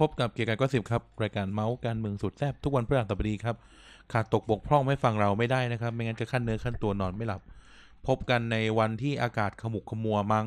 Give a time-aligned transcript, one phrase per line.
[0.00, 3.56] พบกับเกียร์กายก็สิบครับ รายการเมาส์การเมืองสุดแซ่บทุกวันพฤหัสบดีครับ
[4.12, 7.40] ขาดตกบกพร่องไม่ฟังเราไม่ได้นะครับ ไม่งั้นจะขั้นเนื้อขั้นตัวนอนไม่หลับ
[8.06, 10.46] พบกันในวันที่อากาศขมุกขมัวมั้ง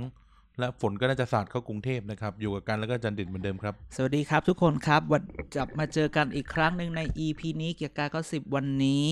[0.59, 5.23] และฝนก็น่าจะสาดเข้ากรุงเทพนะครับ อยู่กับกันแล้วก็จันดิตเหมือนเดิมครับ สวัสดีครับทุกคนครับวัน
[5.55, 9.07] จับมาเจอกันอีกครั้งหนึ่งใน EP นี้เกียร์กายก็สิบวันนี้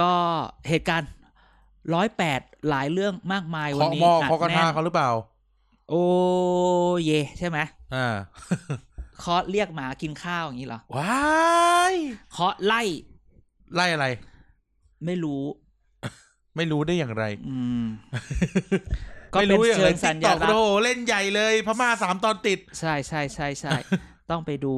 [0.00, 0.12] ก็
[0.68, 1.10] เหตุการณ์
[1.94, 5.10] ร้อยแปดหลายเรื่องมากมายวันเคาะนี้หม้อหนัเคาะกระทะแน่นเขาหรือเปล่า
[5.90, 6.04] โอ้
[7.04, 7.58] เยใช่ไหม
[7.94, 8.08] อ่า
[9.22, 11.94] เคาะเรียกหมากินข้าวอย่างนี้เหรอว้าย
[12.32, 12.82] เคาะไล่
[13.74, 14.06] ไล่อะไร
[15.06, 15.42] ไม่รู้
[16.56, 17.84] ไม่รู้ได้อย่างไร อืม
[19.32, 23.72] ก็ไม่เป็นรู้อย่างเชิไรงสัติ๊ญกตญาอกลักษโอ้ณ์โหเล่นใหญ่เลยพม่าสามตอนติด ใช่ใช่ใช่ใช่
[24.30, 24.74] ต้องไปดู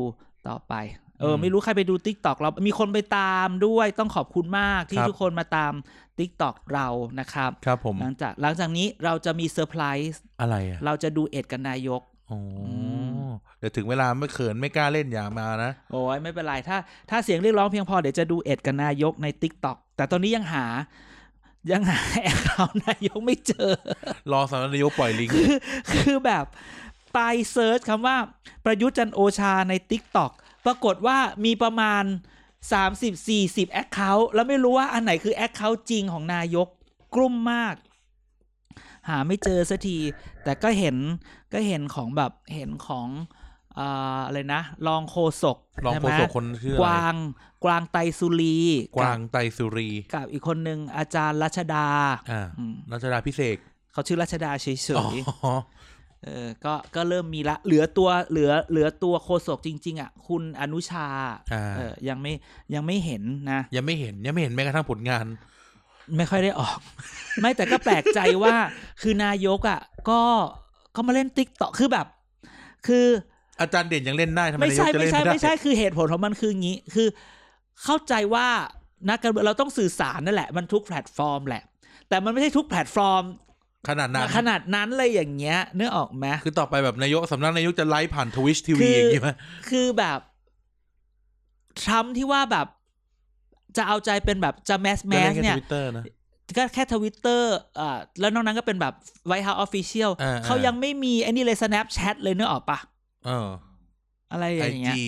[0.49, 0.75] ต่อไป
[1.21, 5.73] เอออมไม่รู้ใครไปดู t ิ k t o k เรา มีคนไปตามด้วยต้องขอบคุณมากที่ครับ ทุกคนมาตาม
[6.19, 6.89] t ิ k t o k เรา
[7.21, 12.41] นะครับ ครับผม หลังจากหลังจากนี้เราจะมีเซอร์ไพรส์อะไรอะ เราจะ duet กันนายก อ๋ออ
[13.27, 16.79] มเดี๋ยวถึงเวลาไม่เขินไม่กล้าเล่นอย่ามานะ โอ้ยไม่เป็นไร ถ้า
[17.11, 20.67] ถ้าเสียงเรียกร้องเพียงพอเดี๋ยวจะดูเอ็ดกันนายกใน t ิ k t o k แต่ตอนนี้ยังหา
[21.73, 23.71] ยังหา account นายกไม่เจอ
[24.33, 25.55] รอสำนักนายกปล่อยลิงก์คือ
[25.93, 26.45] คือแบบ
[27.15, 27.19] ไป
[27.53, 28.17] search คำว่า
[28.65, 30.33] ประยุทธ์จันทร์โอชาใน t ิ k t o k
[30.67, 32.05] ปรากฏว่ามีประมาณ
[32.83, 36.69] 30-40 account แล้วไม่รู้ว่าอันไหนคือ account จริงของนายก
[37.15, 37.75] กลุ่มมาก
[39.09, 39.99] หาไม่เจอสักที
[40.45, 40.97] แต่ก็เห็น
[41.53, 43.09] ก็เห็นของแบบเห็นของ
[43.79, 47.15] อ่าอะไรนะรองโฆษกรองใช่โฆไหมษกคนชื่ออะกไรวาง
[47.65, 48.59] กวางไตรสุรี
[48.97, 51.87] กวางไตรสุรีกับกับอีกคนหนึ่งอาจารย์รัชดา
[52.31, 53.61] อ่าอืมรัชดาพิเศษก
[53.93, 61.07] เขาชื่อรัชดาเฉยอ๋อๆเออก็ก็เริ่มมีละ เหลือตัวเหลือเหลือตัวโคศกจริง ๆ อะ คุณอนุชา
[61.53, 62.33] อ่าเออยังไม่
[62.75, 65.27] ยังไม่เห็นนะ ยังไม่เห็นยังไม่เห็นแม้กระทั่งผลงาน
[66.17, 66.79] ไม่ค่อยได้ออก
[67.41, 68.57] ไม่แต่ก็แปลกใจว่า
[69.03, 70.21] คือนายกอะ ก็
[70.95, 72.07] ก็มาเล่น TikTok คือแบบ
[72.87, 73.07] คือ
[73.61, 77.09] อาจารย์เด่นยังเล่นได้ทำไมไม่นายกใช่จะไม่เล่นใช่ไม่ได้ไม่ใช่คือเหตุผลของมันคืองี้ คือ
[77.85, 78.49] เข้าใจว่า
[79.09, 81.63] นักการเมืองเราต้องสื่อสารนั่นแหละ มันทุกแพลตฟอร์มแหละ
[82.09, 83.25] แต่มันไม่ใช่ทุกแพลตฟอร์ม
[83.89, 89.31] ขนาดนั้นขนาดนั้นเลยอย่างเงี้ยเนื้อออกไหมคือต่อไปแบบนายกสำนักนายกจะไลฟ์ผ่าน Twitch TV ออย่างงี้ไหม
[89.71, 90.19] คือแบบ
[91.83, 92.67] ทรัมป์ที่ว่าแบบ
[93.77, 96.05] จะเอาใจเป็นแบบจะแมสแมจะสเล่นแค่เนี่ทยวิตเตอร์นะ
[96.57, 98.95] ก็แค่ทวิตเตอร์อ่าแล้วนอกนั้นก็เป็นแบบ
[99.27, 102.79] ไวท์เฮาส์ออฟฟิเชียลอ่าเขาอ่ายัยังไม่มีไอ้นี่เลย Snapchat เลยเนื้อออกปะ
[103.27, 103.49] เออ
[104.33, 105.05] อะไรอไอย่างเงี้ยจี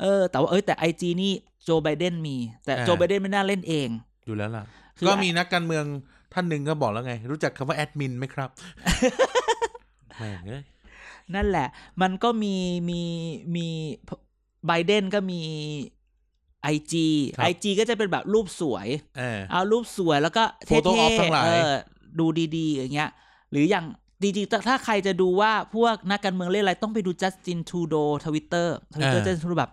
[0.00, 1.32] เออ แต่ว่าเอ้ยแต่ไอจีนี่
[1.64, 3.88] โจไบเดนมี แต่อ่าโจไบเดนไม่น่าเล่นเอง
[4.26, 4.64] อยู่แล้วล่ะ
[4.98, 5.84] คือก็มีนักการเมือง
[6.32, 8.50] ท่านหนึ่งก็บอกแล้วไง รู้จักคำว่าแอดมินไหมครับ
[10.18, 10.62] แม่งเอ้ย
[11.34, 11.68] นั่นแหละ
[12.02, 12.56] มันก็มี
[12.90, 13.02] มี
[13.56, 13.66] มี
[14.66, 15.40] ไบเดนก็มี
[16.64, 17.06] ไอจี
[17.42, 18.86] ไอจีก็จะเป็นแบบรูปสวย
[19.18, 21.74] เออเอารูปสวยแล้วก็เท่ Photo op ทั้งหลายๆเออ
[22.18, 22.26] ดู
[22.56, 23.10] ดีๆ อย่างเงี้ย
[23.50, 23.84] หรืออย่าง
[24.22, 27.94] จริงๆถ้าใครจะดูว่าพวกนักการเมืองเล่นอะไร ต้องไปดูจัสตินทรูโด
[28.26, 29.72] ทวิตเตอร์ทวิตเตอร์จัสตินทรูโดแบบ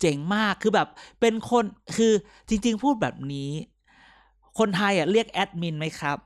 [0.00, 0.88] เจ๋งมากคือแบบ
[1.20, 1.64] เป็นคน
[1.96, 2.12] คือ
[2.48, 3.50] จริง ๆ พูดแบบนี้
[4.58, 6.16] คนไทยอะเรียกแอดมินไหมครับ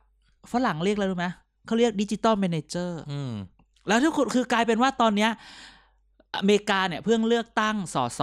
[0.53, 1.27] ฝรั่งเรียกอะไรรู้ไหม
[1.67, 3.33] เขาเรียก digital manager อืม
[3.89, 5.31] แล้วทุกคนคือกลายเป็นว่าตอนเนี้ย
[6.39, 8.23] อเมริกาเนี่ยเพิ่งเลือกตั้งสส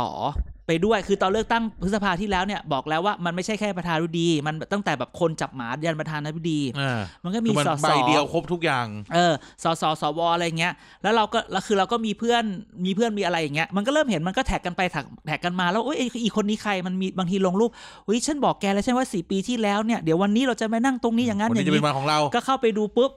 [0.68, 9.34] ไปด้วยคือตอนเลือกตั้งพฤษภาที่แล้วเนี่ยบอกแล้วว่ามันไม่ใช่แค่ประธานาธิบดี มันตั้งแต่แบบคนจับหมายันประธานาธิบดีอ่ามันก็คือมีมันสสใบเดียวครบทุกอย่างเออ
[9.64, 10.74] สสสวอะไรเงี้ย
[11.04, 12.44] แล้วเราก็แล้วคือเราก็มีเพื่อน
[12.86, 17.72] มีเพื่อนมีอะไรอย่างเงี้ยมันก็เริ่มเห็นมันก็แท็กกันไปแท็กแท็กกันมาแล้วโอ้ยไอ้อีกคนนี้ใครมันมีบางทีลงรูป
[18.08, 23.12] อุ้ยฉันบอกแกแล้วใช่ไหมว่าสี่ปีที่แล้วเนี่ยเดี๋ยววันนี้เราจะมานั่งตรงนี้อย่างนั้นอนี้ย่างนี้วันนี้จะเป็นวันของเราก็เข้าไปดูปุ๊บ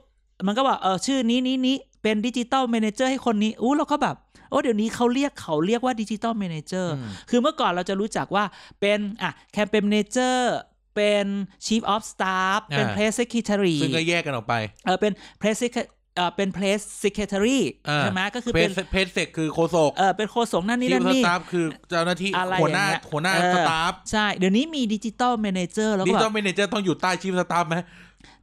[0.47, 4.15] มันก็บอกเออชื่อนี้นี้นี้ เป็นดิจิตอล a ม a นเจอร์ให้คนนี้อู้เราก็แบบ
[4.49, 8.43] โอ้เดี๋ยวนี้เขาเรียกเขาเรียกว่าดิจิตอล a ม a นเจอร์อืมคือเมื่อก่อนเราจะรู้จักว่า
[8.79, 10.55] เป็นอะแคมเปญ a นเจอร์
[10.95, 11.25] เป็น
[11.65, 14.53] Chief of Staff เป็น Press Secretary ซึ่งก็แยกกันออกไป
[14.85, 17.59] เออเป็น Press Secret เออเป็น Press Secretary
[17.89, 27.75] อ่าใช่ไหมก็คือเพเป็จน Press Sec คือโฆษกเออเป็นโฆษกนั่นนี่นั่นนี่ทีนั่มนสนี่ตาฟคือเจ้าหน้าที่อะไรหัวหน้าอย่างเงี้ยหัวหน้าเออ staffใช่ เดี๋ยวนี้มีดิจิตอล a ม a นเจอร์แล้วดิก็จิแบตอบลเมนเจอร์ต้องอยู่ใต้ชีฟสตาฟไหม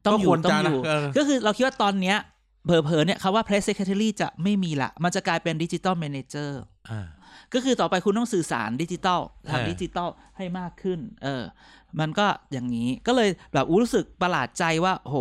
[0.07, 2.17] ต้องอยู่ก็ควรจะต้องอยู่นะเออก็คือเราคิดว่าตอนเนี้ย
[2.65, 6.61] เผลอๆเนี่ยคำว่า press secretary จะไม่มีละ มันจะกลายเป็นดิจิตอล a ม a นเจอร์
[6.91, 7.07] อ่า
[7.55, 11.43] ก็คือต่อไปคุณต้องสื่อสารดิจิตอลเออทำดิจิตอลให้มากขึ้น เออ
[12.01, 15.17] มันก็อย่างนี้ก็เลยแบบอู้รู้สึกประหลาดใจว่า โห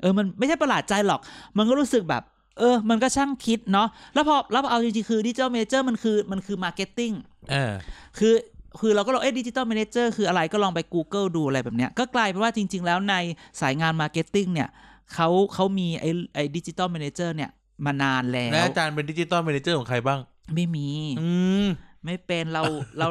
[0.00, 1.20] เออ มันไม่ใช่ประหลาดใจหรอก
[1.56, 2.22] มันก็รู้สึกแบบ
[2.58, 7.12] เออ มันก็ช่างคิดเนาะแล้วพอแล้วพอเอาจริงๆคือ digital manager มันคือมันคือ marketing
[7.50, 7.74] เออ
[8.18, 8.34] คือ
[8.80, 13.14] คือเราก็ลองเอ๊ะดิจิตอล a ม a เจอร์คืออะไรก็ลองไป Google ดูอะไรแบบเนี้ยก็กลายเป็นว่าจริง ๆ แล้วใน
[13.60, 14.68] สายงาน marketing เนี่ย
[15.14, 17.50] เขาเขามีไอ้ไอ้ดิจิตอล a ม a เจอร์เนี่ย
[17.86, 20.20] มานานแล้และวอาจารย์เป็นดิจิตอล a ม a เจอร์ของใครบ้าง
[20.54, 20.88] ไม่มี
[21.20, 21.30] อื
[21.62, 21.66] ม
[22.04, 22.62] ไม่เป็นเรา
[22.98, 23.08] เรา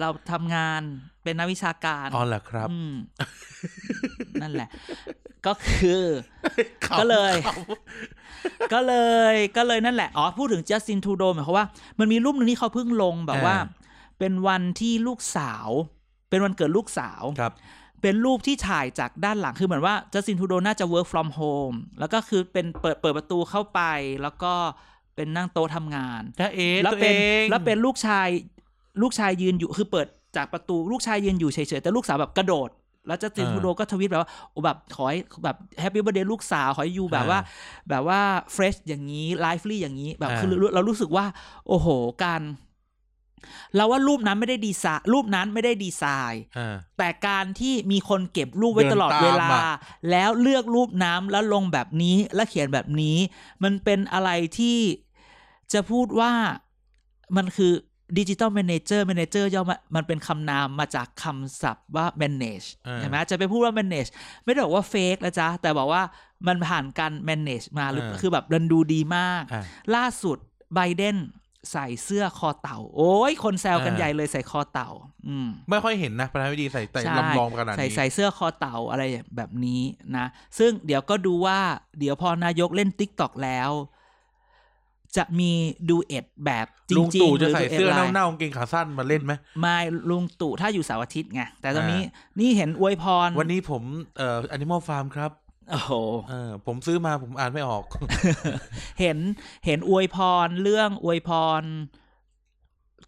[0.00, 0.82] เราทำงาน
[1.22, 2.92] เป็นนักวิชาการอ๋อเหรอครับ อืม
[4.42, 4.68] นั่นแหละ
[5.46, 6.02] ก็คือ
[6.86, 7.48] ขำก็เลย ข
[8.72, 8.94] ก็เล
[9.32, 11.66] ยก็เลยนั่นแหละ อ๋อ พูดถึงจัสตินทูโดหมายความว่า
[11.98, 13.56] มันมีรูปหนึ่งที่เขาเพิ่งลงแบบว่า
[14.18, 15.68] เป็นวันที่ลูกสาว
[16.30, 17.52] เป็นวันเกิดลูกสาวำครับ
[18.02, 23.80] เป็นรูปที่ถ่ายจากด้านหลังคือเหมือนว่าจัสตินทูโดน่าจะ work from home แล้วก็คือเป็นเปิดเปิดประตูเข้าไป
[24.22, 24.52] แล้วก็
[25.16, 28.28] เป็นนั่งโต๊ะทำงานถ้าเอแล้วตัวเป็นเองแล้วเป็นลูกชาย
[29.02, 30.06] ลูกชายยืนอยู่คือเปิด
[30.36, 32.70] จากประตูลูกชายยืนอยู่เฉยๆแต่ลูกสาวแบบกระโดด
[33.06, 37.38] แล้วจัสตินทูโดก็ทวิตแบบว่าโอ้แบบขอให้แบบแฮปปี้เบ t ร์ a เดย์ลูกสาวขอให้อยู่แบบว่า
[37.88, 38.20] แบบว่า
[38.52, 41.24] fresh อย่างนี้ lively อย่างนี้แบบคือเราเรารู้สึกว่า
[41.68, 41.88] โอ้โห
[42.24, 42.42] การ
[43.76, 49.76] เราว่ารูปนั้นไม่ได้ดีไซน์รูปนั้นไม่ได้ดีไซน์อ่าแต่การที่มีคนเก็บรูปไว้เดินตลอดตามเวลาอะ
[50.10, 53.16] แล้วเลือกรูปนั้นแล้วลงแบบนี้แล้วเขียนแบบนี้
[53.62, 54.78] มันเป็นอะไรที่
[55.72, 56.32] จะพูดว่า
[57.36, 57.72] มันคือ
[58.18, 63.74] ดิจิ t a ล m ม n a เจอร์ m ม n a เจอร์ย่อมามันเป็นคำนามมาจากคำศัพท์ว่า manage อ่าเห็นไหมจะไปพูดว่า
[63.78, 64.10] manage
[64.44, 66.02] ไม่ได้บอกว่า fake นะจ๊ะ แต่บอกว่า
[66.46, 69.62] มันผ่านการ manage มาหรืออาคือแบบดันดูดีมากอ่า
[69.94, 70.38] ล่าสุด
[70.74, 71.16] ไบเดน
[71.72, 74.90] ใส่เสื้อคอเต่า โอ้ยคนแซวกันอ่าใหญ่เลยใส่คอเต่า
[75.28, 79.02] อืม ไม่ค่อยเห็นนะประธานาธิบดีใส่ใส่ใช่ลำลองขนาดใส่นี้ใส่เสื้อคอเต่าอะไร
[79.36, 79.82] แบบนี้
[80.16, 80.26] นะ
[80.58, 81.58] ซึ่งเดี๋ยวก็ดูว่า
[81.98, 83.70] เดี๋ยวพอนายกเล่น t ิ k t o k แล้ว
[85.16, 85.52] จะมี
[85.90, 89.78] ดูเอ็ดแบบจริงๆลุงตู่จะหรืใส่ดูเสื้อไลน์เน่าๆกางเกงขาสั้นมาเล่นไหมไม่
[90.10, 92.02] ลุงตู่ถ้าอยู่เสาร์อาทิตย์ไงแต่ตอนนี้
[92.40, 93.82] นี่เห็นอวยพร วันนี้ผม
[94.18, 95.30] เอ่อ Animal Farm ครับ
[95.70, 95.92] โอ้โห
[96.28, 97.84] เออผมซื้อมาผมอ่านไม่ออก
[99.00, 99.18] เห็น
[99.66, 100.16] เห็นอวยพ
[100.46, 101.30] รเรื่องอวยพ
[101.60, 101.62] ร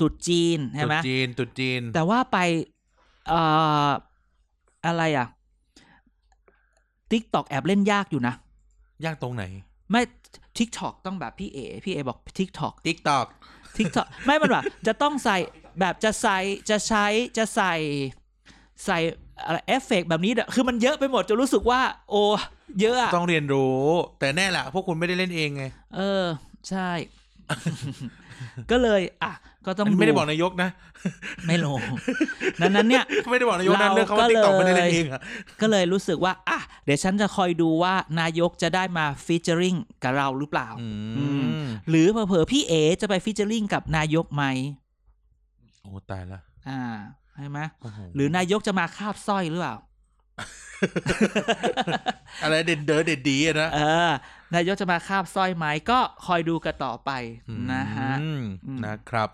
[0.00, 2.38] ตรุษจีนใช่ตุไหมดจีนตุดจีน แต่ว่าไป
[3.28, 3.40] เอ่
[3.86, 3.88] อ
[4.86, 5.26] อะไรอะ
[7.10, 8.34] TikTok แอบเล่นยากอยู่นะ
[9.04, 9.44] ยากตรงไหน
[9.90, 10.02] ไม่
[10.56, 13.26] TikTok ต้องแบบพี่เอ พี่เอบอก TikTok TikTok
[13.76, 15.36] TikTok ไม่มันแบบจะต้องใส่
[15.80, 16.38] แบบจะใส่
[16.70, 17.74] จะใช้จะใส่
[18.84, 18.98] ใส่
[19.44, 22.22] อะไรเอฟเฟกต์แบบนี้เนี่ยคือมันเยอะไปหมดจนรู้สึกว่า โอ้
[22.80, 23.80] เยอะอะต้องเรียนรู้
[24.20, 25.64] แต่แน่แหละพวกคุณไม่ได้เล่นเองไง
[25.96, 26.24] เออ
[26.68, 26.88] ใช่
[28.70, 29.32] ก็เลย อะ
[29.66, 30.70] ก็ต้องอันนี้ไม่ได้ดูบอกนายกนะ
[31.46, 31.80] ไม่ลง
[32.60, 35.20] นั้นนั้นเนี่ย ไม่ได้บอกนายกนะเราเรื่องเขาว่าก็ TikTok ไม่ได้เลเล่ยนเองอะ
[35.60, 41.26] ก็เลยรู้สึกว่า อะ เดี๋ยวฉันจะคอยดูว่านายกจะได้มาฟีเจอริงกับเราหรือเปล่าอือื
[41.62, 44.44] มหรือเผลอๆพี่เอจะไปฟีเจอริงกับนายกไหม
[45.82, 46.82] โอ้ตายละอ่า
[47.42, 49.76] ใช่ไหมโอ้โหหรือนายกจะมาคาบสร้อยหรือเปล่า
[52.42, 54.10] อะไรเด่นเดอเด่นดีอะนะเออ
[54.54, 57.10] นายกจะมาคาบสร้อยไหมก็คอยดูกันต่อไป
[57.72, 59.28] นะฮะอืมอืมนะครับ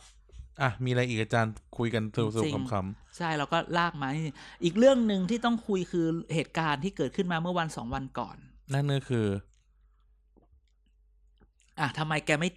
[0.63, 4.23] อะมีอะไรอีกอาจารย์คุยกันสนุกจริงๆคำใช่เราก็ลากมานี่
[4.65, 9.27] อีกเรื่องหนึ่งที่ต้องคุยคือเหตุการณ์ที่เกิดขึ้นมาเมื่อวันสองวันก่อนๆนั่นก็คือ
[11.81, 12.51] อะทำไมแกไม่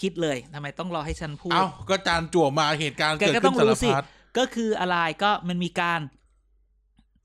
[0.00, 4.04] คิดเลยทำไมต้องรอให้ฉันพูด เอ้าก็จานจั่วมาเหตุการณ์แกเกิดก็ขึ้ต้อนงสารรู้สิพัด
[4.38, 6.00] ก็คืออะไรก็มันมีการ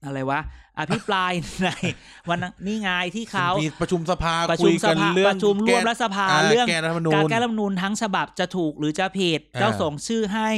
[0.06, 0.42] อะไรวะ
[0.80, 1.32] อภิปราย
[1.64, 1.68] ใน
[2.30, 10.50] วันนั้นนี่ไงที่เขามีประชุมสภาประคุชุมยสกันภาเรื่ปองระชุมร่วมรัฐสภาแก้เรื่องแก้รัฐธรรมนูญการแก้รัฐธรรมนูญทั้งฉบับจะถูกหรือจะผิดอ่าเจ้าส่งชื่อให้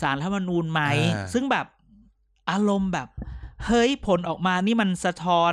[0.00, 0.82] สารรัฐธรรมนูญไหม
[1.14, 1.66] อ่าซึ่งแบบ
[2.50, 3.08] อารมณ์แบบ
[3.66, 5.52] เฮ้ยผลออกมานี่มันสะท้อน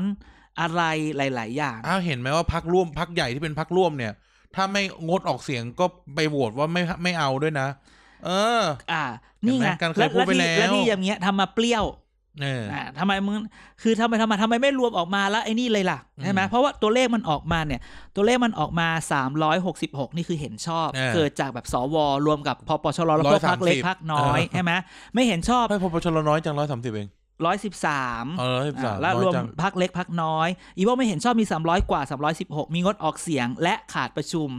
[0.61, 0.81] อะไร
[1.17, 4.13] หลาย ๆ อย่างอ้าวเห็นไหมว่าพักร่วมพักใหญ่ที่เป็นพักร่วมเนี่ย
[4.55, 5.85] ถ้าไม่งดออกเสียงก็
[6.15, 7.67] ไปโหวตว่าไม่ไม่เอาด้วยนะ
[8.25, 8.31] เอ
[8.61, 9.03] อ อ่า
[9.45, 11.85] นี่ไงเห็นไหมการเคยแล้วพูดไปที่แล้วแล้วที่อย่างเงี้ยทำมาเปรี้ยว
[12.41, 13.35] เอออ่าทำไมมึง
[13.81, 17.81] คือทำไมทำไมทำไมไม่รวมออกมาแล้วไอ้นี่เลยล่ะอืมใช่ไหมเพราะว่าตัวเลขมันออกมาเนี่ย
[18.15, 18.87] ตัวเลขมันออกมา
[19.51, 21.95] 366 นี่คือเห็นชอบเออเกิดจากแบบสว
[22.27, 24.71] รวมกับพปชรแล้วพวกพักเล็ก130พักน้อยเออใช่ไหม
[25.13, 27.07] ไม่เห็นชอบไม่พอปชรน้อยจังร้อยสามสิบเอง
[27.45, 32.01] ร้อยสิบสามเออร้อยสิบสามแล้วน้อรยวมจังพักเล็กพักน้อย อีพวกไม่เห็นชอบมี300กว่า
[32.37, 34.49] 316มีงดออกเสียงและขาดประชุม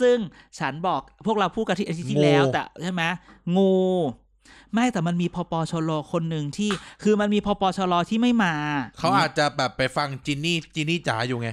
[0.00, 0.18] ซึ่ง
[0.58, 3.02] ฉันบอกพวกเราพูดกันที่อาทิตย์ที่แล้ว แต่ใช่ไหม
[3.56, 3.74] งู
[4.74, 6.70] ไม่แต่มันมีพปชรคนหนึ่งที่
[7.02, 8.54] คือมันมีพปชรที่ไม่มา
[8.98, 11.50] เขาอาจจะแบบไปฟังจินนี่จินนี่จ๋าอยู่ไง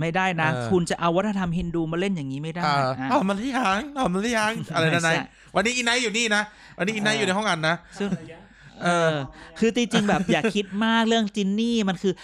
[0.00, 5.16] ไม่ได้นะเออคุณจะเอาวัฒนธรรมฮินดูมาเล่นอย่างนี้ไม่ได้อ่าอะเอามันที่ยังเอามันที่ยังอะไรนะไม่ใช่นาย
[5.54, 6.42] วันนี้อีไนท์อยู่นี่นะ
[6.78, 8.08] วันนี้อีไนท์อยู่ในห้องอัดนะซึ่ง
[8.84, 9.14] เออ
[9.58, 12.14] คือจริงๆแบบอย่าคิดมากเรื่องจินนี่มันคือ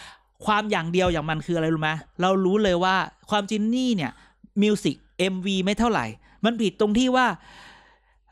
[0.47, 2.97] ความอย่างเดียวอย่างมันคืออะไรรู้ไหมเรารู้เลยว่า
[3.31, 4.12] ความจินนี่เนี่ย
[4.62, 6.07] มิวสิกเอ็มวีไม่เท่าไหร่
[6.45, 7.27] มันผิดตรงที่ว่า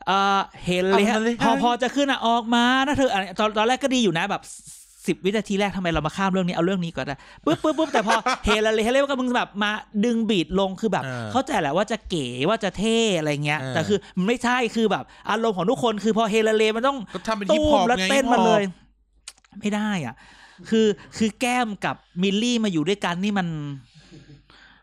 [0.07, 4.41] เออเห็นเลยฮะเอามาเลยพอพอจะขึ้นอะออกมานะเธออะตอนตอนแรกก็ดีอยู่นะแบบ
[5.07, 8.13] สิบวินาทีแรกทำไมเรามาข้ามเรื่องนี้เอาเรื่องนี้ก่อนนะปุ๊บปุ๊บปุ๊บแต่พอ
[8.45, 9.71] เฮลาเลเฮเลก็มึงแบบมา
[10.05, 18.63] ดึง beat ลงคือแบบเออเข้าใจแหละว่าจะเก๋ว่าจะเท่อะไรเงี้ยเออแต่คือมันไม่ใช่คือแบบอารมณ์ของทุกคนคือพอเฮลาเลมันต้องตู้มก็ทำเป็นฮิปฮอปแล้วไงเต้นมาฮิปฮอปเลย
[19.59, 20.15] ไม่ได้อะ
[20.69, 20.87] คือ
[21.17, 23.47] คือแก้มกับมิลลี่มาอยู่ด้วยกันนี่มัน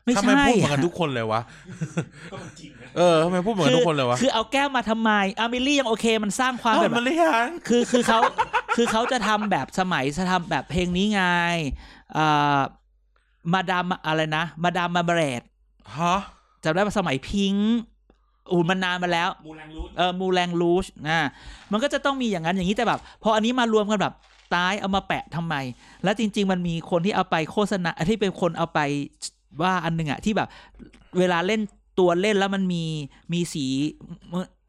[0.05, 1.41] ไม่ทำไมใช่อะพูดเหมือนกันทุกคนเลยวะ
[2.97, 8.21] เออทำไมพูดเหมือนกันทุกคนเลยวะคือเอาแก้มมาทำไมอามิลลี่ยังโอเคมันสร้างความอ้าวแบบมันเลยยังคือคือเขา
[8.77, 11.23] คือเขาจะทำแบบสมัยจะทำแบบเพลงนี้ไง
[12.17, 12.59] อ่า
[13.53, 15.43] มาดามอะไรนะมาดามมาเบรด
[15.99, 16.21] ฮะ
[16.65, 17.75] จำได้ป่ะสมัยพิงค์
[18.51, 21.29] อูมันนานมาแล้วมูแรงรูทเออมูแรงลูชนะ
[21.73, 24.15] มันก็จะต้องมีอย่างนั้นอย่างนี้แต่แบบพออันนี้มารวมกันแบบ
[24.55, 25.55] ตายเอามาแปะทำไม
[26.05, 28.81] แล้วจริง ๆ มันมีคนที่เอาไปโฆษณาที่เป็นคนเอาไป
[29.63, 30.49] ว่าอันหนึ่งอะที่แบบ
[31.19, 31.61] เวลาเล่น
[31.99, 32.85] ตัวเล่นแล้วมันมี
[33.33, 33.67] มีสี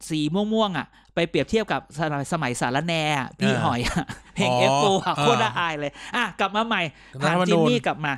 [0.08, 4.04] สีม่วงๆอะไปเปรียบเทียบกับสมัยสมัยสารแหนอะพี่หอยอะ
[4.34, 6.82] เพลงเอฟโฟอะโคตรน่าอายเลย อะ กลับมาใหม่
[7.22, 8.12] ถามจินนี่กลับมา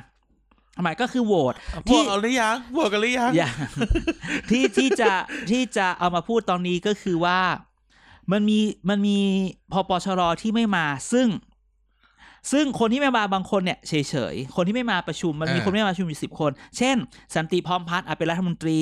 [0.81, 1.53] ใหม่ก็คือโหวต
[1.89, 3.55] พวกเอาหรือยังพวกกันหรือยังอย่าง
[4.49, 5.11] ที่ที่จะ
[5.51, 7.39] ที่จะเอามาพูดตอนนี้ก็คือว่า
[8.31, 9.17] มันมีมันมี
[9.73, 11.27] พปชรที่ไม่มา ซึ่ง
[12.51, 13.93] ซึ่งคนที่ไม่มาบางคนเนี่ยเฉ
[14.33, 16.95] ยๆ คนที่ไม่มาประชุมมันมีอ่าคนไม่มาประชุมอยู่สิบคน เช่น
[17.35, 18.79] สันติพร้อมพัฒน์อะเป็นรัฐมนตรี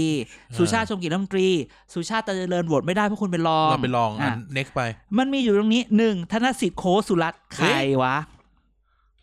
[0.58, 1.48] สุชาติชมกิจรัฐมนตรี
[1.94, 4.82] สุชาติตาเจริญโหวตไม่ได้เพราะคุณเป็นรองเราไปลองอันะ next ไป
[5.18, 8.16] มันมีอยู่ตรงนี้หนึ่งธนสิทธิ์โคสุรัตน์ใครเอ๊ะวะ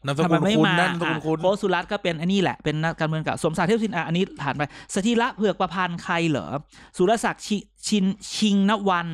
[0.06, 4.62] นามสทำกุไมลไม่คุณมานั่นนามสกุลอะคุณโคสุรัตน์ก็เป็นอันนี้แหละเป็นนักการเมืองเกับสมศักดิ์เทพสินอะอันนี้ผ่านไป
[4.94, 6.46] สถิระเผือกประพันธ์ใครเหรอ
[6.96, 7.56] สุรศักดิ์ชิ
[7.88, 9.08] ชินชิงนวัน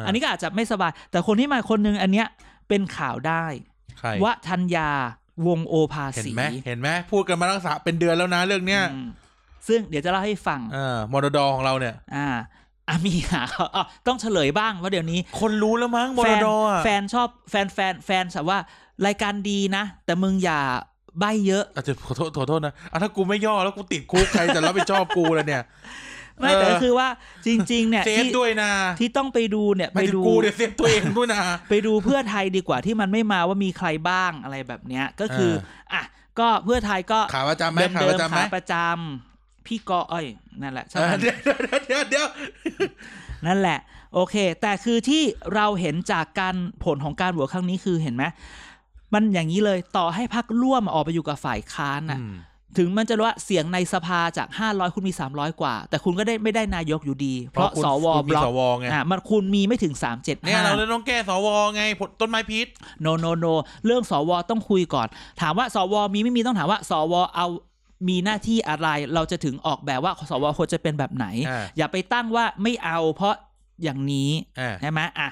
[0.00, 2.26] าอันนี้ก็อาจจะไม่สบาย แต่คนที่มาคนหนึงอันเนี้ย
[2.68, 3.73] เป็นข่าวได้ใคร
[4.24, 4.90] วทัญญา
[5.48, 9.08] วงโอภาเห็นสีไหมเห็นไหมพูดกันมาตั้งสามเป็นเดือนแล้วนะเรื่องเนี้ยอืม
[9.68, 12.28] ซึ่งเดี๋ยวจะเล่าให้ฟังอ่ามรดอของเราเนี่ย อ่า
[12.88, 18.58] อามีหาเขาอ๋อต้องเฉลยบ้างว่าเดี๋ยวนี้ คนรู้แล้วมั้งมแฟรนดอะแฟนชอบแฟนแฟนแฟนแบบว่า
[19.06, 20.60] รายการดีนะ แต่มึงอย่า
[21.18, 25.62] ใบเยอะอาจจะขอโทษขอโทษนะอะถ้ากูไม่ย่อแล้วกูติดคุกใครจะรับผิดชอบกูเลยเนี่ย
[26.40, 27.08] ไม่เออแต่ก็คือว่า
[27.46, 31.38] จริง ๆ เนี่ยเซฟที่ด้วยนะที่ต้องไปดูเนี่ยไม่ไปถึงดูกูเดี๋ยวเซฟตัวเองด้วยนะ
[31.70, 35.52] ไปดูเพื่อไทยดีกว่าที่มันไม่มาว่ามีใครบ้างอะไรแบบเนี้ยก็คือ
[35.90, 36.02] เอออะ
[36.38, 40.26] ก็เพื่อไทยก็ขาประจำไหมเดิมขาเดิปมระจำไหมขาประจำพี่กอเอ้ย
[40.62, 42.26] นั่นแหละใช่เอไหมอเดี๋ยวเดี๋ยวเดี๋ยวเดี๋ยว
[43.46, 43.78] นั่นแหละ
[44.14, 45.22] โอเค แต่คือที่
[45.54, 48.24] เราเห็นจากการผลของการโหวตครั้งนี้คือเห็นไหม
[49.14, 52.34] มันอย่างนี้เลยต่อให้พักร่วมออกไปอยู่กับฝ่ายค้านน่ะอืม
[52.78, 59.94] ถึงมันจะรู้ว่าเสียงในสภาจาก 500 คุณมี 300 กว่า แต่คุณก็ได้ไม่ได้นายกอยู่ดี เพราะคุณสวคุณบมีล็อกสวไงอะมันคุณมีไม่ถึง
[60.44, 62.66] เนี่ยเรา375เลยต้องแก้สวไงผลต้นไม้พิษ
[63.00, 63.46] โนโนโน
[63.86, 65.08] เรื่องสวต้องคุยก่อน
[65.40, 67.46] ถามว่าสวมีไม่มีต้องถามว่าสวเอา
[68.08, 73.34] มีหน้าที่อะไรเราจะถึงออกแบบว่าสวควรจะเป็นแบบไหนอ่าอย่าไปตั้งว่าไม่เอาเพราะ
[73.82, 75.28] อย่างนี้อ่าใช่ไหมอะ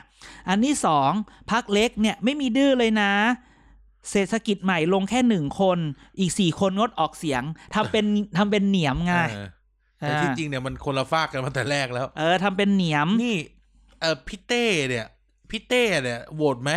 [0.48, 1.10] อันที่สอง
[1.50, 3.12] พักเล็กเนี่ยไม่มีดื้อเลยนะ
[4.10, 5.78] เศรษฐกิจใหม่ลงแค่หนึ่งคน
[6.18, 7.42] อีกสี่คนงดออกเสียง
[7.74, 8.04] ทำเป็น
[8.36, 9.48] ทำเป็นเหนียมไงเออ
[9.98, 13.36] แต่ที่จริงเนี่ยมันคนละฝากกันมาแต่แรกแล้ว เออทำเป็นเหนียมนี่
[14.00, 15.06] เออพี่เต้เนี่ย
[15.50, 16.72] พี่เต้เนี่ยโหวตไหม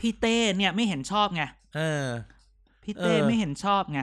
[0.00, 1.42] พี่เต้เนี่ยไม่เห็นชอบไง
[1.76, 2.06] เออ
[2.84, 4.00] พี่เต้เออไม่เห็นชอบไง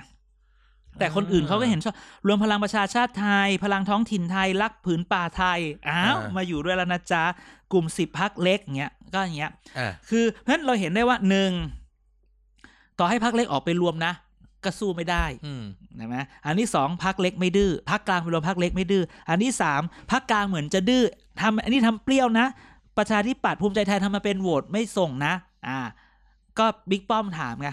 [1.00, 1.96] แต่คนอื่นเขาก็เห็นชอบ
[2.28, 7.24] รวมพลังประชาชาติไทย พลังท้องถิ่นไทย รักผืนป่าไทย อ้าว มาอยู่ด้วยแล้วนะจ๊ะ
[7.72, 11.52] กลุ่มสิบพักเล็กเงี้ย ก็อย่างเงี้ยอ่าคือเพราะฉะนั้นเราเห็นได้ว่าหนึ่ง
[13.04, 14.14] ต่อให้พักเล็กออกไปรวมนะ
[14.64, 15.64] ก็สู้ไม่ได้อืม
[15.98, 19.82] ใช่ไหมอันที่สองพักเล็กไม่ดื้อพักกลางไปรวมพักเล็กไม่ดื้ออันที่สาม
[20.12, 21.04] พักกลางเหมือนจะดื้อ
[21.42, 22.48] ทำอันนี้ทำเปรี้ยวนะ
[22.98, 25.34] ประชาธิปัตย์ภูมิใจไทยทำมาเป็นโหวตไม่ส่งนะ
[25.68, 25.80] อ่า
[26.60, 27.70] ก็บิ๊กป้อมถามไง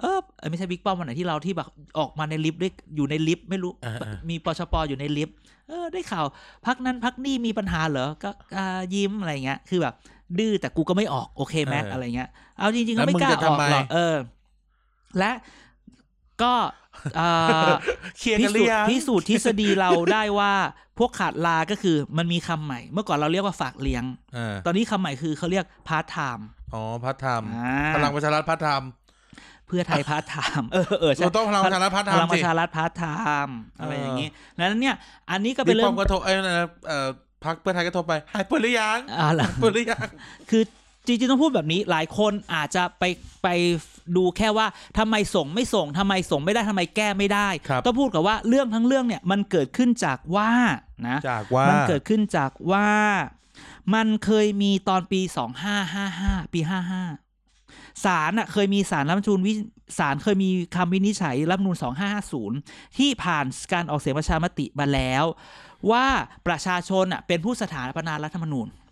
[0.00, 5.34] เออเออไม่ใช่บิ๊กป้อมวันไหนที่เราที่แบบออกมาในลิฟต์ด้วยอยู่ในลิฟต์ไม่รู้อ่าอ่ามีปชปอยู่ในลิฟต์
[5.68, 6.26] เออได้ข่าว
[6.66, 9.94] พักนั้นพักนี้มีปัญหาเหรอก็อ่ายิ้มอะไรเงี้ย คือแบบ
[10.38, 14.14] ดื้อแต่กูก็ไม่ออกโอเคไหมเออออะไรเงี้ยเอาจริงๆแล้ก็วไม่มึงกล้าจะออกทำไมหรอกเออ
[15.18, 15.32] และ
[16.42, 16.54] ก็
[17.18, 17.70] อ่า
[18.18, 20.52] เคลียร์พิกันหรืสูจอยัน์งพิสูจน์ทฤษฎีเราได้ว่า
[20.98, 24.04] พวกขาดลาก็คือมันมีคำใหม่ เมื่อก่อนเราเรียกว่าฝากเลี้ยง
[24.36, 28.82] อ่าตอนนี้คำใหม่คือเขาเรียกพาร์ทไทม์อ๋อพัฒธรรมอ่าพลังประชารัฐพัฒธรรม
[29.66, 33.04] เพื่อไทยพาร์ทไทม์เออเออใช่เราต้องพลังประชารัฐพัฒธรพรมลังปสิระชารัฐพาร์ทไท
[33.46, 34.96] ม์อะไรเออออย่างนี้นั้นเนี่ย
[35.30, 37.08] อันนี้ก็เป็บิ๊นกเรื่ป้อองมก็โทรเอ้ยนั่นนะเอ่อ
[37.44, 40.06] พักเพื่อไทยก็โทรไปหายเปิดหรือยังอ่าล่ะเปิดหรือยัง
[40.50, 40.62] คือ
[41.08, 43.04] จริงๆต้องพูดแบบนี้หลายคนอาจจะไป
[43.42, 43.48] ไป
[44.16, 44.66] ดูแค่ว่า
[44.98, 50.50] ทำไมส่งไม่ส่งทำไมส่งไม่ได้ทำไมแก้ไม่ได้ครับต้องพูดกับว่าเรื่องทั้งเรื่องเนี่ยมันเกิดขึ้นจากว่า
[51.08, 52.88] นะจากว่ามันเกิดขึ้นจากว่า
[53.94, 55.20] มันเคยมีตอนปี
[55.86, 56.60] 2555ปี
[57.32, 59.52] 55ศาลน่ะเคยมีศาลรัฐธรรมนูญวิ
[59.98, 61.76] ศาลเคยมีคำวินิจฉัยรัฐธรรมนูญ
[62.36, 65.24] 2550 ที่ผ่านการออกเสียงประชามติมาแล้ว
[65.90, 66.06] ว่า
[66.46, 68.87] ประชาชนน่ะเป็นผู้สถาปนารัฐธรรมนูญอ่า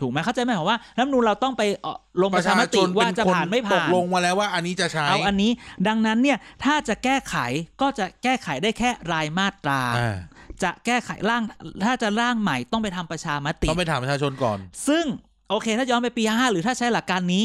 [0.00, 5.50] ถูกไหมเข้าใจไหมว่ารัฐธรรมนูญเราต้องไปเอ่อลงประชามติว่าจะผ่านไม่ตผ่ากนลงมาแล้วว่าอันนี้จะใช้เอาอันนี้
[5.88, 7.36] ดังนั้นเนี่ยถ้าจะแก้ไข
[7.80, 10.16] ก็จะแก้ไขได้แค่รายมาตราอ่า
[10.62, 11.42] จะแก้ไขร่าง
[11.84, 15.04] ถ้าจะร่างใหม่ต้องไปทำประชามติต้องไปถามประชาชนก่อน5ซึ่ง
[15.50, 17.44] โอเค ถ้าย้อนไปปีห้าหรือถ้าใช้หลักการนี้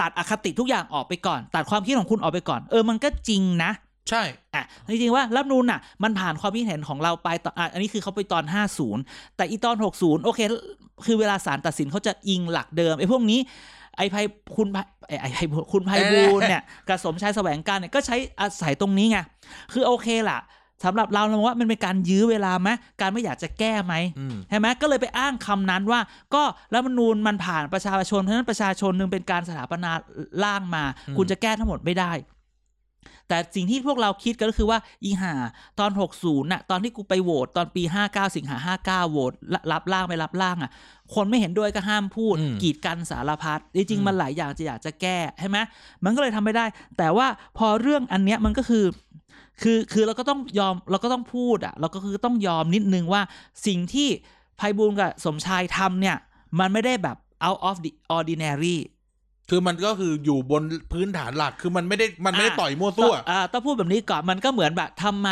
[0.00, 3.70] ตัดอคติทุกอย่างออกไปก่อน ตัดความคิดของคุณออกไปก่อน เออมันก็จริงนะ
[4.10, 4.22] ใช่
[4.54, 8.44] อะจริงๆว่ารัฐธรรมนูนอะ มันผ่านความคิดเห็นของเราไปตอนอะอันนี้คือเขาไปตอน
[8.90, 10.40] 50 แต่อีตอน 60 โอเค
[11.06, 13.40] คือเวลาศาลตัดสินเขาจะอิงหลักเดิมไอ้พวกนี้
[13.96, 14.16] ไอ้ไพ
[14.56, 14.76] คุณไพ
[15.08, 19.18] ไอ้ไอ้ไพคุณไพบูลย์เนี่ยกับสมชายแสวงการเนี่ยก็ใช้อาศัยตรงนี้ไง
[19.72, 20.38] คือโอเคล่ะ
[20.84, 22.68] สำหรับเราเรามองว่ามันเป็นการยื้อเวลาไหม
[23.00, 26.00] การไม่อยากจะแก้ไหมอืมใช่ไหมก็เลยไปอ้างคำนั้นว่า
[26.34, 29.90] ก็รัฐธรรมนูญมันผ่านประชาชนเพราะฉะนั้นประชาชนหนึ่งเป็นการสถาปนา
[30.44, 32.12] ร่างมาอืมคุณจะแก้ทั้งหมดไม่ได้
[33.28, 35.32] แต่สิ่งที่พวกเราคิดก็คือว่าอีห่า
[35.80, 38.56] ตอน 60น่ะตอนที่กูไปโหวตตอนปี 59 สิงหา
[39.06, 39.32] 59 โหวต
[39.72, 40.70] รับร่างไม่รับร่างอะ
[41.14, 45.58] คนไม่เห็นด้วยก็ห้ามพูดอืมกีดกันสารพัดจริงอืมๆมันหลายอย่างจะอยากจะแก้ใช่ไหม
[46.04, 46.66] มันก็เลยทำไม่ได้
[46.98, 47.26] แต่ว่า
[47.58, 48.84] พอเรื่องอันเนี้ยมันก็คือ
[49.62, 53.22] คือคือเราก็ต้องยอมเราก็ต้องพูดอะเราก็คือต้องยอมนิดนึงว่า
[53.66, 54.08] สิ่งที่
[54.56, 56.16] ไพบูลย์กับสมชายทำเนี่ย
[56.58, 57.16] มันไม่ได้แบบ
[57.46, 58.76] out of the ordinary
[59.50, 60.62] คือมันก็คืออยู่บน
[60.92, 65.30] พื้นฐานหลักคือมันไม่ได้มันไม่ได้อะต่อยมั่วซั่วต้องอ่าต้องพูดแบบนี้ก่อนมันก็เหมือนแบบทำไม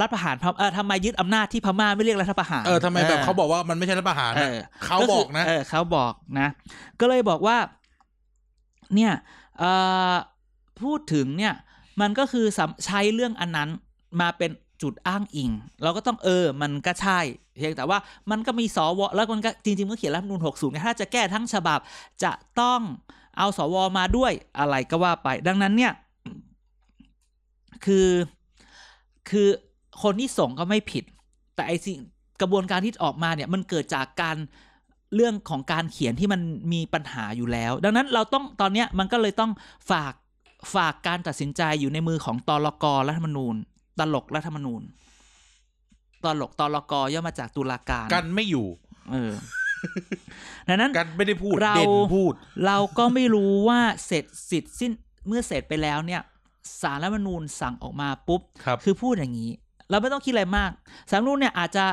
[0.00, 6.48] รัฐประหารพม่าเออทำไมยึดอำนาจที่พม่าไม่เรียกรัฐประหารเออทำไมแบบเขาบอกว่ามันไม่ใช่รัฐประหารเอนะอเขาบอกนะเออเขาบอกนะ
[7.00, 7.56] ก็เลยบอกว่า
[8.94, 9.12] เนี่ย
[9.58, 9.70] เอ่
[10.12, 10.14] อ
[10.82, 11.54] พูดถึงเนี่ย
[12.00, 13.68] มันก็คือสำใช้เรื่องอันนั้น
[14.20, 14.50] มาเป็น
[14.82, 15.50] จุดอ้างอิง
[15.82, 17.20] เราก็ต้องเออมันก็ใช่
[17.56, 17.98] เพียงแต่ว่า
[18.30, 21.78] มันก็มีสวแล้วมันก็จริงๆมันเขียนรัฐมนูญ60เนี่ยถ้าจะแก้ทั้งฉบับ
[22.24, 22.80] จะต้อง
[23.38, 25.92] เอาสวมาด้วยอะไรก็ว่าไป ดังนั้นเนี่ย
[27.84, 28.08] คือ
[29.30, 29.48] คือ
[30.02, 31.04] คนที่ส่งก็ไม่ผิด
[31.54, 31.98] แต่ไอสิ่ง
[32.40, 34.36] กระบวนการที่ออกมาเนี่ยมันเกิดจากการ
[35.14, 36.40] เรื่องของการเขียนที่มัน
[36.72, 39.50] มีปัญหาอยู่แล้ว ดังนั้นเราต้องตอนเนี้ยมันก็เลยต้อง
[39.90, 40.14] ฝาก
[40.74, 43.56] ฝากการตัดสินใจอยู่ในมือของตลกรัฐมนูญ
[43.98, 44.82] ตลกรัฐธรรมนูญ
[46.24, 48.66] ตลกตลกย่อมาจากตุลาการ กันไม่อยู่
[49.10, 49.32] เออ
[50.68, 52.32] ดังนั้นกันไม่ได้พูดเราเด่นพูด
[52.66, 54.92] เราก็ไม่รู้ว่าเสร็จสิทธิ์สิ้น
[55.26, 56.20] เมื่อเสร็จไปแล้วเนี่ย
[56.80, 59.50] สารรัฐธรรมนูญสั่งออกมาปุ๊บครับคือพูดอย่างนี้
[59.90, 60.70] เราไม่ต้องคิดอะไรมาก
[61.08, 61.84] สารรัฐธรรมนูญเนี่ยอาจจะ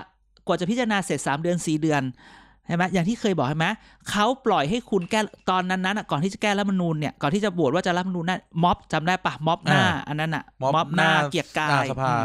[0.47, 3.67] กว่าจะพิจารณาเสร็จ3เดือน4เดือนใช่ไหมอย่างที่เคยบอกใช่ไหม
[4.09, 12.23] เขาปล่อยให้คุณแก้ตอนนั้นนั้นอะก่อนที่จะแก้รัฐธรรมนูญเนี่ยก่อนที่จะบวชว่าจะรัฐธรรมนูญนั่นม็อบจำได้ปะม็อบหน้าอ่าอันนั้นอะม็อบหน้าหน้าเกียรติกาหน้ายสภาอืม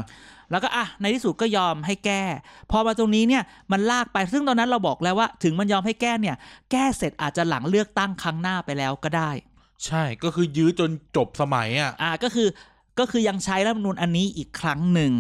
[0.50, 2.22] แล้วก็อะในที่สุดก็ยอมให้แก้
[2.70, 6.37] พอมาตรงนี้เนี่ยมันลากไปซึ่งตอนนั้นเราบอกแล้วว่า ถึงมันยอมให้แก้เนี่ย
[6.70, 9.30] แก้เสร็จอาจจะหลังเลือกตั้งครั้งหน้าไปแล้วก็ได้
[9.87, 12.48] ใช่ก็คือยื้อจนจบสมัยอะอ่าก็คือ
[12.98, 15.12] ก็คือยังใช้รัฐธรรมนูญอันนี้อีกครั้งหนึ่ง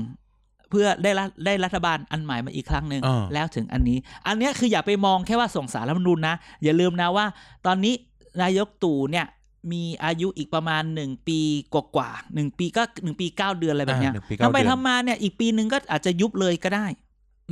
[0.74, 6.34] เพื่อได้รัฐได้รัฐบาลอันใหม่มาอีกครั้งหนึ่งอ่า แล้วถึงอันนี้ อันเนี้ยคืออย่าไปมองแค่ว่าส่งสารรัฐธรรมนูญนะ
[6.64, 7.26] อย่าลืมนะว่า
[7.66, 7.94] ตอนนี้
[8.42, 9.26] นายกตู่เนี่ย
[9.72, 11.38] มีอายุอีกประมาณหนึ่งปี
[11.74, 16.86] กว่าๆหนึ่งปีก็หนึ่งปีเก้าเดือนอะไรแบบเนี้ยอ่าหนึ่งปีเก้าทำไปเดือน ทำมาเนี่ยอีกปีหนึ่งก็อาจจะยุบเลยก็ได้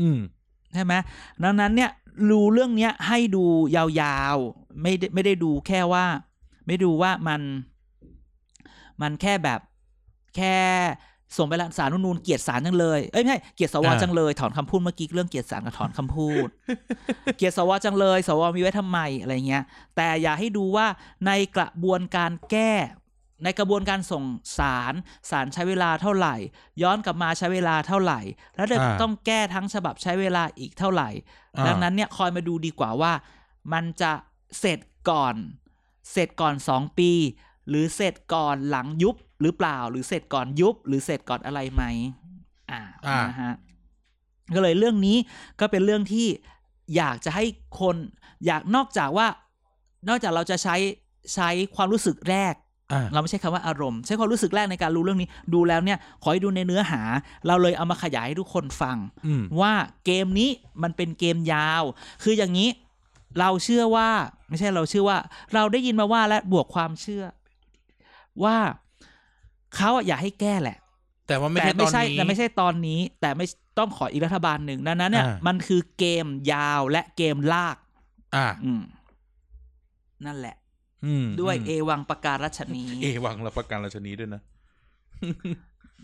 [0.00, 0.18] อืม
[0.74, 0.94] ใช่ไหม
[1.42, 1.90] ดังนั้นเนี่ย
[2.30, 3.44] ดูเรื่องเนี้ยให้ดู
[3.76, 6.04] ยาวๆ ไม่ได้ไม่ได้ดูแค่ว่า
[6.66, 7.40] ไม่ดูว่ามัน
[9.02, 9.60] มันแค่แบบ
[10.36, 10.56] แค่
[11.36, 16.48] ส่งไปละสารรัฐธรรมนูนเกลียดสารจังเลย เอ้ยไม่ใช่เกลียดสวอ่าจังเลย ถอนคำพูดเมื่อกี้เรื่องเกลียดสารกับถอนคำพูด
[17.36, 19.62] เกลียดสวจังเลย สวมีไว้ทำไมอะไรเงี้ย
[19.96, 20.86] แต่อย่าให้ดูว่า
[21.26, 22.72] ในกระบวนการแก้
[23.44, 24.24] ในกระบวนการส่ง
[24.58, 24.94] สาร
[25.30, 26.36] สารใช้เวลาเท่าไหร่
[26.82, 28.20] ย้อนกลับมาใช้เวลาเท่าไหร่
[28.56, 31.08] แล้วเดี๋ยวอ่าต้องแก้ทั้งฉบับใช้เวลาอีกเท่าไหร่
[31.56, 33.12] อ่าดังนั้นเนี่ยคอยมาดูดีกว่าว่า
[33.72, 34.12] มันจะ
[34.60, 34.78] เสร็จ
[35.10, 35.34] ก่อน
[36.12, 37.12] เสร็จก่อนสองปี
[37.68, 41.82] หรือเสร็จก่อนหลังยุบ หรือเปล่า หรือเสร็จก่อนยุบ หรือเสร็จก่อนอะไรไหม
[42.70, 43.54] อ่าอ่านนะฮะ
[44.54, 45.16] ก็เลยเรื่องนี้
[45.60, 46.26] ก็เป็นเรื่องที่
[46.96, 47.44] อยากจะให้
[47.80, 47.96] คน
[48.46, 49.26] อยากนอกจากว่า
[50.08, 50.76] นอกจากเราจะใช้
[51.34, 52.54] ใช้ความรู้สึกแรก
[52.92, 57.02] อ่าเราไม่ใช่คำว่าอารมณ์ ใช้ความรู้สึกแรกในการรู้เรื่องนี้ ดูแล้วเนี่ย ขอให้ดูในเนื้อหา
[57.46, 59.72] เราเลยเอามาขยายให้ทุกคนฟังอืมว่า
[60.04, 60.50] เกมนี้
[60.82, 61.82] มันเป็นเกมยาว
[62.22, 62.68] คืออย่างนี้
[63.38, 64.10] เราเชื่อว่า
[64.48, 65.18] ไม่ใช่เราเชื่อว่า
[65.54, 67.24] เราได้ยินมาว่าและบวกความเชื่อ
[68.44, 68.56] ว่า
[69.76, 70.78] เขาอะอยากให้แก้แหละ
[71.28, 73.46] แต่ว่าไม่แต่ใช่ตไม่อนใช่นี้แต่ไม่ใช่ตอนนี้ แต่ไม่
[73.78, 77.76] ต้องขออีกรัฐบาลหนึ่งดังนั้นเนี่ยอ่ามัมันคือเกมยาวและเกมลาก
[78.36, 78.82] อ่า อืม
[80.26, 80.56] นั่นแหละ
[81.04, 84.42] อืมด้วยมเอวังประการัชนีเอวังรับประกันราชนีด้วยนะ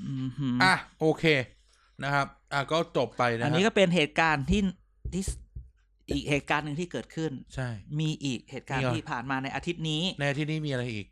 [0.07, 1.24] อืมหืมอะโอเค
[2.02, 4.62] นะครับ อะก็จบไปนะอันฮะนี้ก็เป็นเหตุการณ์ที่
[5.12, 5.24] ที่
[6.11, 7.68] อีกเหตุการณ์หนึ่งที่เกิดขึ้น ใช่
[8.00, 11.07] มีอีกเหตุการมีณ์เหรอที่ผ่านมาในอาทิตย์นี้ ในที่นี้มีอะไรอีก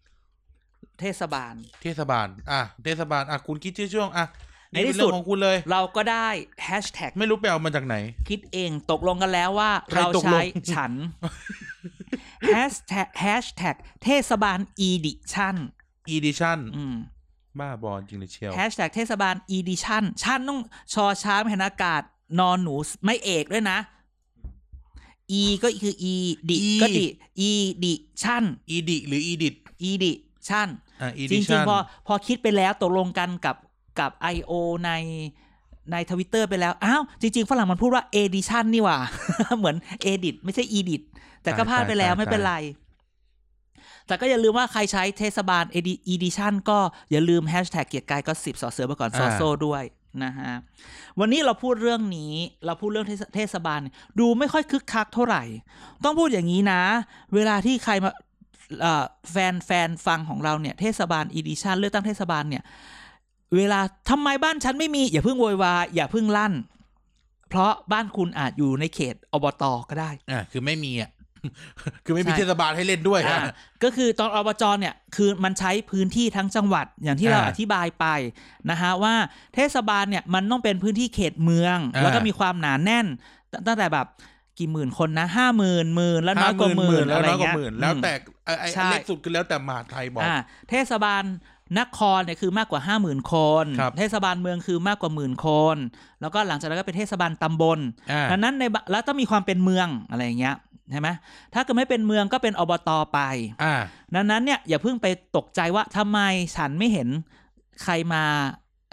[1.00, 4.26] เทศบาล เทศบาล อะ เทศบาล อะ คุณคิดชื่อช่วง อะ
[4.72, 6.28] ในที่สุดเป็นเรื่สุองของคุณเลย เราก็ได้
[6.64, 7.96] แฮชแท็กไม่รู้ไปเอามาจากไหน
[8.28, 10.92] คิดเองตกลงกันแล้วว่าใครเราตกลงใช้ฉัน
[12.46, 15.56] แฮชแท็กแฮชแท็กเทศบาลอีดิชั่น
[16.14, 16.96] edition อืม
[17.59, 20.61] บ้าบอจริงเลยเชียวแฮชแท็กเทศบาล edition ชั่นต้อง
[20.94, 22.02] ชอช้างหันอากาศ
[22.40, 23.78] นอนหนูไม่เอกด้วยนะ
[25.40, 26.16] e ก็คือ e
[26.48, 27.06] ดิ E ก็ดิ
[27.49, 29.54] edition edi หรือ edit
[29.88, 30.86] edition อ่า
[31.18, 33.56] จริง edition ๆพอพอคิดไปแล้วตกลงกันกับ
[34.00, 34.52] กับ I.O.
[34.85, 34.90] ใน
[35.92, 38.98] ในทวิตเตอร์ไปแล้ว อ้าว จริง ๆ ฝรั่งมันพูดว่า edition นี่หว่า
[39.59, 39.76] เหมือน
[40.12, 41.02] edit ไม่ใช่ edit
[41.42, 42.54] แต่ก็พลาดไปแล้วใช่ใช่ไม่เป็นไร
[44.06, 46.78] แต่ก็อย่าลืมว่าใครใช้เทศบาล edi- edition ก็
[47.11, 49.85] อย่าลืมแฮชแท็กเกียรติกายก็สิบสอเสือไปก่อนซอโซด้วย
[50.24, 50.52] นะฮะ
[51.20, 52.32] วันนี้เราพูดเรื่องนี้
[52.66, 53.80] เราพูดเรื่องเทศเทศบาล
[54.18, 55.42] ดูไม่ค่อยคึกคักเท่าไหร่
[56.04, 56.80] ต้องพูดอย่างนี้นะ
[57.35, 58.26] เวลาที่ใครมาเอ่อ
[59.31, 62.62] แฟนแฟนฟังของเราเนี่ยเทศบาล edition เลือกตั้งเทศบาลเนี่ย
[63.57, 66.55] เวลาทำไมบ้านฉันไม่มี อย่าเพิ่งโวยวายอย่าเพิ่งลั่น
[67.48, 71.11] เพราะบ้านคุณอาจอยู่ในเขตอบตก็ได้อ่าคือไม่มีอะ
[72.05, 78.07] คือไม่มีใช่เทศบาลให้เล่นด้วยอ่าอะก็คือตอนอบจเนี่ยคือมันใช้พื้นที่ทั้งจังหวัดอย่างที่เราอ่าอธิบายไป
[78.70, 79.14] นะฮะว่า
[79.55, 83.07] เทศบาลเนี่ยมันต้องเป็นพื้นที่เขตเมืองอ่าแล้วก็มีความหนาแน่น
[83.52, 84.07] ตั้งตั้งแต่แบบ
[84.59, 88.12] กี่หมื่นคนนะห้าหมื่นหมื่นแล้วน้อยกว่าหมื่นแล้วอะไรน้อยกว่าเงี้ยหมื่นแล้วแต่
[88.46, 90.37] ไอ้ไอ้ใช่เล็กสุดคือแล้วแต่มหาดไทยบอกอ่า
[90.70, 91.24] เทศบาล
[91.78, 95.76] นครเนี่ยคือมากกว่าห้าหมื่นคนครับเทศบาลเมืองคือมากกว่าหมื่นคน
[96.20, 97.78] แล้วก็หลังจากนั้นก็เป็นเทศบาลตำบล
[98.12, 100.56] อ่าดังนั้นในบะแล้วต้องมีความเป็นเมืองอะไรอย่างเงี้ย
[100.92, 101.09] ใช่ไหม
[101.54, 103.20] ถ้าเกิดไม่เป็นเมืองก็เป็นอบตไป
[103.62, 103.74] อ่า
[104.14, 105.06] ดังนั้นเนี่ยอย่าเพิ่งไป
[105.37, 106.18] ตกใจว่าทำไม
[106.56, 107.09] ฉันไม่เห็น
[107.82, 108.22] ใครมา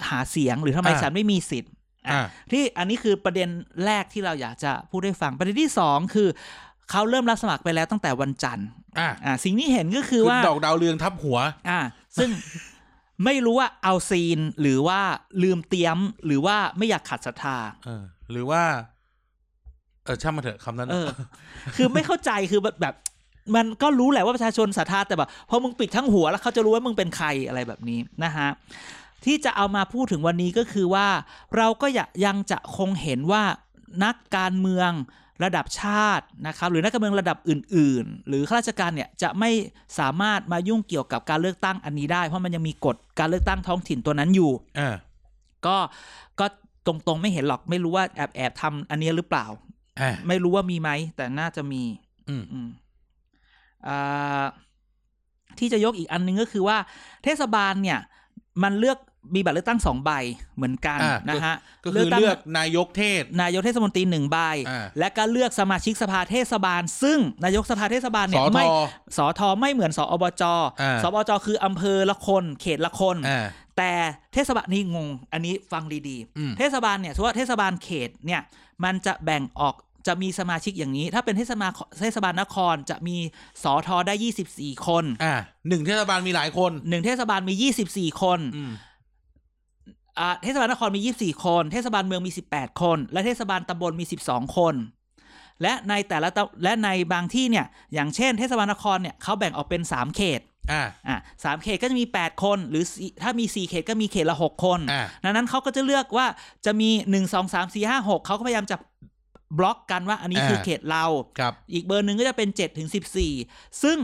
[0.10, 1.72] หาเสียงหรือทำไมอ่าฉันไม่มีสิทธิ์
[2.08, 3.50] อะอ่าที่อันนี้คือประเด็น
[3.86, 6.28] แรกที่เราอยากจะพูดให้ฟังประเด็นที่สองคือ
[6.92, 8.68] เขาเริ่มรับสมัครไปแล้วตั้งแต่วันจันทร์
[9.00, 11.38] อ่าอ่าสิ่งที่เห็นก็คืคืออว่าดอกดาวเรืองทับหัว
[11.70, 11.80] อ่า
[12.18, 12.30] ซึ่ง
[13.26, 15.00] ไม่รู้ว่าเอาซีนหรือว่า
[15.44, 18.62] ลืมเตรียม หรือว่าไม่อยากขัดศรัทธาเออ หรือว่า
[20.06, 21.08] เออช่างมาเถอะคำนั้นเออ
[21.76, 22.96] คือไม่เข้าใจคือแบบแบบ
[23.56, 28.50] มันก็รู้แหละว่าประชาชนศรัทธาแต่แบบพอมึงปิดทั้งหัวแล้วเขาจะรู้ว่ามึงเป็นใครอะไรแบบนี้นะฮะ
[29.26, 31.08] ที่จะเอามาพูดถึงวันนี้ก็คือว่า
[31.58, 33.44] เราก็อยากยังจะคงเห็นว่า
[34.04, 34.92] นักการเมือง
[35.44, 39.52] ระดับชาตินะครับหรือนักการเมืองระดับอื่น ๆ หรือข้าราชการเนี่ยจะไม่
[40.00, 44.96] สามารถมายุ่งเกี่ยวกับการเลือกตั้งอันนี้ได้ เพราะมันยังมีกฎการเลือกตั้งท้องถิ่นตัวนั้นอยู่อ่า
[45.66, 45.78] ก็
[46.40, 46.46] ก็
[46.88, 49.46] ตรงๆไม่เห็นหรอกไม่รู้ว่าแอบแอบทำอันนี้หรือเปล่า
[50.02, 51.82] อ่าไม่รู้ว่ามีไหมแต่น่าจะมี
[52.30, 52.68] อืมอืม
[53.88, 54.44] อ่า
[55.60, 56.78] ที่จะยกอีกอันนึงก็คือว่า
[57.24, 58.00] เทศบาลเนี่ย
[58.64, 58.98] มันเลือก
[59.36, 60.12] มีบัตรเลือกตั้งสองใบ
[60.56, 64.38] เหมือนกันอ่านะฮะก็คือตั้งเลือกนายกเทศ นายกเทศมนตรีหนึ่งใบ
[64.70, 68.76] อ่าและก็เลือกสมาชิกสภาเทศบาล ซึ่งนายกสภาเทศบาลสเนี่อยทไม่อ
[69.18, 70.44] สอทอไม่เหมือนสอบจ
[70.82, 73.46] อ่าสอบจคืออำเภอละคนเขตละคนอ่า
[73.78, 73.92] แต่
[74.34, 78.42] เทศบาลนี่งง อันนี้ฟังดีอืมๆเทศบาลเนี่ยสมมติว่าเทศบาลเขตเนี่ย
[78.84, 79.76] มันจะแบ่งออก
[80.08, 83.18] จะมีสมาชิกอย่างนี้ ถ้าเป็นเทศบาลเทศบาลนครจะมี
[83.64, 84.14] สอทอได้
[84.50, 85.34] 24 คนอ่า
[85.68, 87.54] หนึ่งเทศบาลมีหลายคนหนึ่งเทศบาลมี
[87.92, 88.93] 24 คนอืมอ่า
[90.44, 91.02] เทศบาลนครมี
[91.36, 94.76] 24 คน เทศบาลเมืองมี 18 คน และเทศบาลตำบลมี 12 คน
[95.62, 106.28] และในแต่ละตำและในบางที่เนี่ยอย่างเช่น เทศบาลนครเนี่ยเขาแบ่งออกเป็น 3 เขตอ่าอะสามเขตก็จะมี 8 คน หรือสี่ถ้ามี 4 เขตก็มีเขตละ 6 คนอ่าดังนั้นเขาก็จะเลือกว่า
[106.66, 108.78] จะมี 1 2 3 4 5 6เขาก็พยายามจะ
[109.58, 111.06] บล็อกกันว่าอันนี้คือเขตเรา
[111.40, 112.90] ครับอีกเบอร์หนึ่งก็จะเป็น7ถึง
[113.36, 113.98] 14 ซึ่ง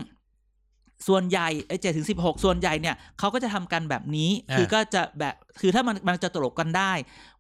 [1.07, 6.91] ส่วนใหญ่ไอ้เจ็ดถึงสิบหกส่วนใหญ่เนี่ยเขาก็จะทำกันแบบนี้อ่าคือก็จะแบบคือถ้ามันมันจะตลกกันได้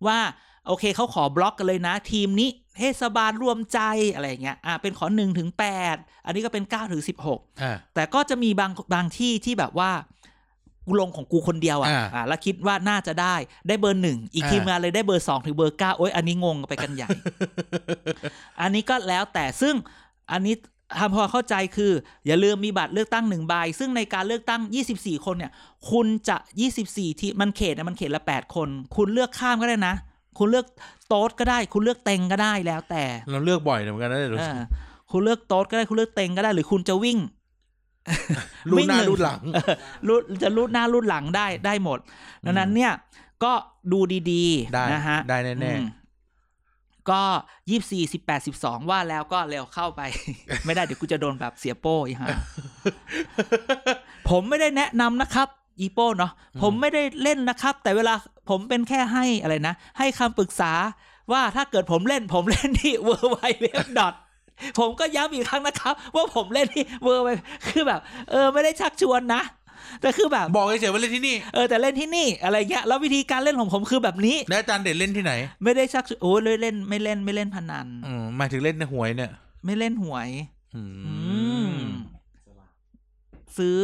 [0.07, 0.19] ว่า
[0.67, 3.79] โอเคเขาขอบล็อกกันเลยนะ ทีมนี้เทศบาลรวมใจ
[4.13, 5.95] อะไรอย่างเงี้ยอ่าเป็นขอหนึ่งถึงแปด
[6.25, 9.91] อันนี้ก็เป็นเก้าถึงสิบหกอ่าแต่ก็จะมีบางบางที่ที่แบบว่า
[10.85, 13.35] กูลงของกูคนเดียวอะอ่าอ่าแล้วคิดว่าน่าจะได้
[13.67, 17.07] ได้เบอร์หนึ่งอีกอ่าทีมงานเลยได้เบอร์สองถึงเบอร์เก้าโอ๊ยอันนี้งงไปกันใหญ่
[18.61, 19.75] อันนี้ก็แล้วแต่ซึ่ง
[20.31, 20.55] อันนี้
[20.97, 21.91] ทำพอเข้าใจคือ
[22.27, 24.61] อย่าลืมมีบัตรเลือกตั้งหนึ่งใบ ซึ่งในการเลือกตั้ง
[24.93, 25.51] 24 คนเนี่ย
[25.91, 26.37] คุณจะ
[26.77, 29.95] 24 ที่มันเขตเนี่ยมันเขตละ 8 คน คุณเลือกข้ามก็ได้นะ
[30.37, 30.65] คุณเลือก
[31.07, 34.59] โต๊ดก็ได้ คุณเลือกเต็งก็ได้แล้วแต่ เราเลือกบ่อยเหมือนกันนะเดี๋ยวเออ
[35.11, 37.17] คุณเลือกโต๊ดก็ได้คุณเลือกเต็งก็ได้ หรือคุณจะวิ่ง
[38.71, 39.75] รูดหน้าวิ่งหนึ่งรูดหลังเออ
[40.07, 41.99] รูดจะรูดหน้ารูดหลังได้ได้หมด
[42.45, 42.91] ดังนั้นเนี่ย
[43.43, 43.53] ก็
[43.91, 43.99] ดู
[44.31, 45.83] ดีได้ๆนะฮะได้แน่ๆอืม
[47.11, 47.21] ก็
[47.69, 50.01] ยี่สี่สิบแปดสิบสองว่าแล้วก็เร็วเข้าไป
[50.65, 52.27] ไม่ได้เดี๋ยวกูจะโดนแบบเสียโป้อีกฮะ
[54.29, 55.47] ผมไม่ได้แนะนำนะครับ
[55.79, 58.13] อีโป้เนาะผมไม่ได้เล่นนะครับ แต่เวลา
[58.49, 60.71] ผมเป็นแค่ให้อะไรนะ ให้คำปรึกษา
[61.31, 63.65] ว่าถ้าเกิดผมเล่นผมเล่นที่ w w w
[64.79, 67.29] ผมก็ย้ำอีกครั้งนะครับ ว่าผมเล่นที่ w w
[67.67, 67.99] คือแบบ
[68.31, 69.41] เออไม่ได้ชักชวนนะ
[70.01, 79.31] แต่คือแบบบอกเฉยๆว่าเล่นที่นี่เออแต่เล่นที่นี่อะไรเงี้ยแล้ววิธีการเล่นของผมคือแบบนี้แล้วอาจารย์เด่นเล่นที่ไหน ไม่ได้ชักชโอ้ยเล่นไม่เล่นไม่เล่นพนันอืมหมายถึงเล่นในหวยเนี่ย
[79.65, 80.29] ไม่เล่นหวย
[80.75, 81.13] อือื
[81.67, 81.81] มม
[83.57, 83.77] ซื้อ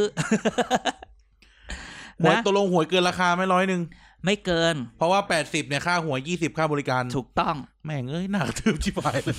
[2.22, 3.82] หวยนะตกลงหวยเกินราคาไหม่ร้อยหนึ่ง
[4.26, 7.56] ไม่เกิน เพราะว่าแปดสิบเนี่ยค่าหวยยี่สิบค่าบริการ ถูกต้อง
[7.86, 9.36] แม่งเอ้ยหนักทืบชิบหายเลย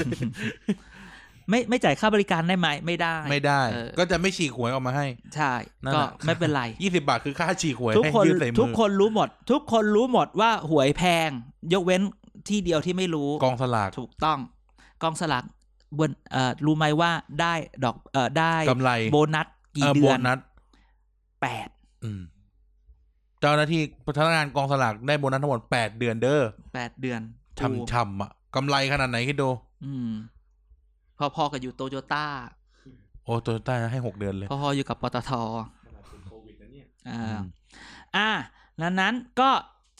[1.50, 5.52] ไม่ไม่จ่ายค่าบริการได้ไหมไม่ได้ไม่ได้ เออ ก็จะไม่ฉีกหวยออกมาให้ ใช่
[5.84, 11.28] นั่นก็แหละไม่เป็นไร ยี่สิบาทคือค่าฉีกหวยทุกให้คนยื่นใส่มืทุกอคนรู้หมด ทุกคนรู้หมดว่าหวยแพง
[11.72, 12.02] ยกเว้น
[12.48, 14.38] ที่เดียวที่ไม่รู้กองสลากถูกต้อง
[15.02, 15.44] กองสลาก
[15.98, 17.54] บนเอ่อรู้ไหมว่าได้
[17.84, 20.38] ดอกเอ่อได้กำไรโบนัสกี่เออเดืโบอนนัส
[21.42, 21.68] แปด
[22.04, 22.22] อืม
[23.40, 26.42] เจ้าหน้าที่พนักงานกองสลากได้โบนัสทั้งหมดแปดเดือนเด้อ
[26.74, 27.20] แปดเดือน
[27.58, 29.50] ช่ำช่ำๆอะกำไรขนาดไหนคิดดู
[29.84, 30.10] อืม
[31.18, 32.26] พอๆกับอยู่โตโยต้า
[33.24, 35.30] โอ้โตโยต้าให้หกเดือนเลยพอๆอยู่กับปตท
[36.26, 37.40] โควิดนะเนี่ยอ่าอืม
[38.16, 38.30] อ่า
[38.82, 39.50] ดังนั้นก็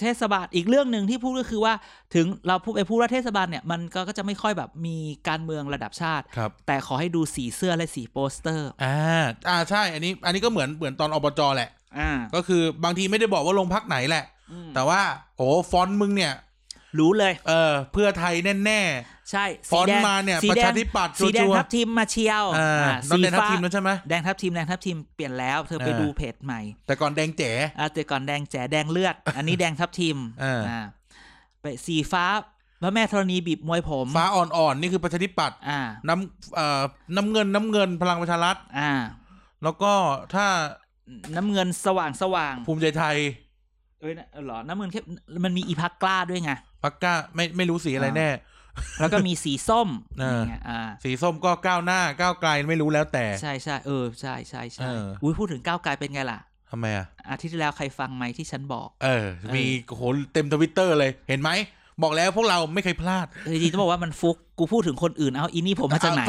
[0.00, 1.74] เทศบาลอีกเรื่องหนึ่งที่พูดก็คือว่า
[2.14, 4.96] ถึงเราพูดไปพูดว่าเทศบาลเนี่ยมันก็ก็จะไม่ค่อยแบบมี
[5.28, 14.24] การเมืองระดับชาติครับแต่ขอให้ดูสีเสื้อและสีโปสเตอร์อ่าอ่าใช่อันนี้ อันนี้ก็เหมือนเหมือนตอนอบจแหละอ่าก็คือบางทีไม่ได้บอกว่าลงพรรคไหนแหละ
[14.74, 15.00] แต่ว่า
[15.36, 16.32] โอ้ฟอนต์มึงเนี่ย
[16.98, 18.34] รู้เลย เออเพื่อไทย
[18.66, 18.80] แน่
[19.30, 30.80] ใช่ฟอนต์มาเนี่ยประชาธิปัตย์สีแดงสีแดงชัวร์ทับทิมมาเชียวๆอ่าอ่าต้องสีเด่นทัพฟ้าทีมแล้วใช่ไหมแดงทับทิมแดงทับทิมเปลี่ยนแล้ว เธอไปอ่าดูเพจใหม่ แต่ก่อนแดงแจ๋อ่าแต่ก่อนแดงแจ๋แดงเลือด อันนี้แดงทับทิมอ่าอ่า
[31.60, 32.24] ไปสีฟ้า
[32.82, 36.82] พระแม่ธรณีบีบมวยผม ฟ้าอ่อนๆนี่คือประชาธิปัตย์อ่าน้ำเอ่อ
[37.16, 38.92] น้ำเงินน้ำเงินพลังประชารัฐอ่า
[39.62, 39.92] แล้วก็
[40.34, 40.46] ถ้า
[41.36, 43.16] น้ำเงินสว่างสว่างภูมิใจไทย
[44.00, 45.00] เอ้ยนะเออเหรอน้ำเงินแค่
[45.44, 46.52] มันมีอีพักกล้าด้วยไง
[46.84, 48.28] พักก้าไม่ไม่รู้สีอะไรแน่
[49.00, 49.88] แล้วก็มีสีส้ม
[50.20, 61.50] เออนี่ไงอ่าสีส้มก็ก้าวหน้าก้าวไกลไม่รู้แล้วแต่ ใช่ใช่เออใช่ใช่ใช่เอออุ้ยพูดถึงก้าวไกลเป็นไงล่ะทำไมอะอาทิตย์ที่แล้วใครฟังไหมที่ฉันบอก เออ มีโอ้โหเต็มทวิตเตอร์เลยเห็นไหม
[62.02, 66.24] บอกแล้วพวกเราไม่เคยพลาดเออจริงๆต้องบอกว่ามันฟุกกูพูดถึงคนอื่นเอาอีนี่ผมมาจากไหน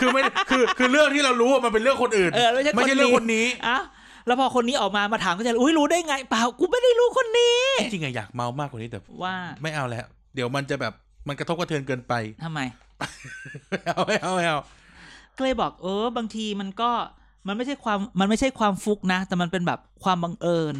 [0.00, 3.78] คือไม่คือคือเรื่องที่เรารู้ว่ามันเป็นเรื่องคนอื่นเออไม่ใช่ไม่ใช่คนนี้เรื่องคนนี้อะ
[4.26, 10.92] แล้วพอคนนี้ออกมามาถามก็จะอุ้ยรู้ได้ไงเปล่ากูไม่ได้รู้คนนี้ จริงๆอะอยากเมามากกว่านี้แต่ว่าไม่เอาแล้ว เดี๋ยวมันจะแบบ
[11.28, 12.60] มันกระทบกระเทือนเกินไปทำไม
[13.70, 14.58] ไม่เอาไม่เอาไม่เอา
[15.36, 16.90] ก็เลยบอก เออ บางทีมันก็
[17.48, 20.76] มันไม่ใช่ความมันไม่ใช่ความฟุกนะ แต่มันเป็นแบบความบังเอิญ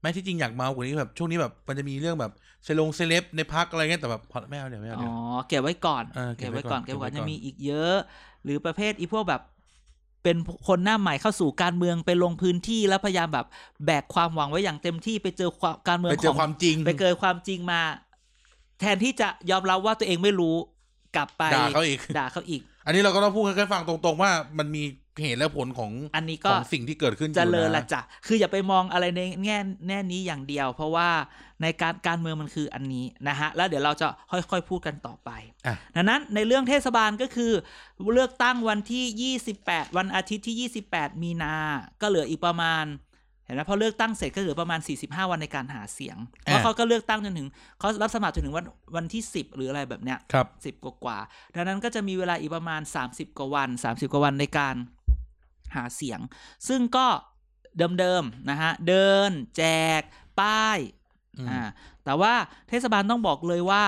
[0.00, 2.32] ไม่ที่จริงอยากเมากว่านี้แบบช่วงนี้แบบมันจะมีเรื่องแบบ
[2.64, 5.14] เซลงเซเลบในพักอะไรเงี้ยแต่แบบพอไม่เอาเดี๋ยวไม่เอาอ๋เดี๋อยว
[5.48, 7.94] เก็บไว้ก่อนเออเก็เก็บบไว้ไว้ก่ก่ออนนเก็บไว้ก่อนเก็บไว้ก่อนจะมีอีกเยอะ
[8.44, 9.42] หรือประเภทอีพวกแบบ
[10.22, 10.36] เป็น
[10.68, 13.46] คนหน้าใหม่เข้าสู่การเมืองไปลงพื้นที่แล้วพยายามแบบ
[13.84, 17.80] แบกความหวังไว้อย่างเต็มที่ไปเจอความการเมืองไปเจขอองความจริงไปเกิดความจริงมา
[18.82, 20.56] แทนที่จะยอมรับว่าตัวเองไม่รู้
[21.16, 24.84] กลับไปด่าเขาอีก ด่าเขาอีก อันนี้เราก็ต้องพูดให้ฟังตรงๆว่ามันมี
[25.20, 31.08] เหตุและผลของอันนี้ขก็องสิ่งที่เกิดขึ้นอเจยู่ริญละนะจ้ะคืออย่าไปมองอะไรในแง่แน่นี้อย่างเดียว เพราะว่า
[31.62, 35.30] ในการการเมืองมันคืออันนี้นะฮะแล้วเดี๋ยวเราจะค่อยๆพูดกันต่อไป
[35.66, 37.52] อะดังนั้นในเรื่องเทศบาลก็คือ
[38.12, 41.54] เลือกตั้งวันที่ 28 วันอาทิตย์ที่ 28 มีนา
[42.00, 42.84] ก็เหลืออีกประมาณ
[43.44, 54.74] เห็นไหมพอเลือกตั้งเสร็จก็เหลือประมาณ 45 วันในการหาเสียง เพราะเขาก็เลือกตั้งจนถึงเขารับสมัครจนถึงวันวันที่ 10 หรืออะไรแบบเนี้ยครับสิบกว่าๆดังนั้นก็จะมีเวลาอีกประมาณ 30 กว่าวัน 30 กว่าวันในการ
[55.76, 56.20] หาเสียง
[56.68, 57.06] ซึ่งก็
[57.98, 59.62] เดิมๆนะฮะ เดิน แจ
[60.00, 60.02] ก
[60.40, 60.78] ป้าย
[61.38, 61.60] อืมอ่า
[62.04, 62.32] แต่ว่า
[62.68, 63.82] เทศบาลต้องบอกเลยว่า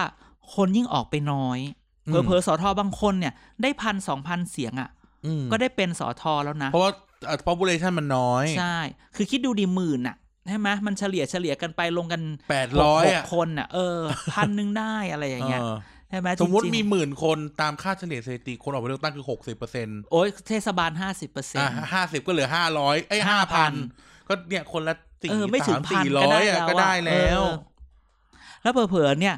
[0.55, 1.59] คนยิ่งออกไปน้อย
[2.07, 4.91] อืมเผลอๆสอทอบางคนเนี่ย ได้พันสองพันเสียงอะ่ะ
[5.27, 7.14] อืมก็ได้เป็นสอทอแล้วนะ เพราะว่าเอ่อ
[7.49, 8.79] population มันน้อย ใช่
[9.17, 10.17] คือคิดดูดีหมื่นอะ่ะ
[10.49, 13.99] ใช่ไหมมันเฉลี่ยเฉลี่ยกันไปลงกันแปดร้อยหกอะคนอะ เออ
[14.33, 15.75] พันหนึ่งได้อะไรอย่างเงี้ยเออ
[16.11, 27.53] ใช่ไหมสมมติจริงๆมีหมื่นคนตามค่าเฉลี่ยสถิติคนออกไปเลือกตั้งคือหกสิบเปอร์เซ็นต์โอ้ยเทศบาลห้าสิบเปอร์เซ็นอะต์ห้าสิบก็เหลือห้าร้อยไอ้ห้าพัน5,000ก็เนี่ยคนละสี่เออไม่ถึงสามพันสี่ก็ร้อได้ยอะแล้วก็อะได้แล้วเออ
[28.63, 29.35] แล้วเผลอๆเนี่ย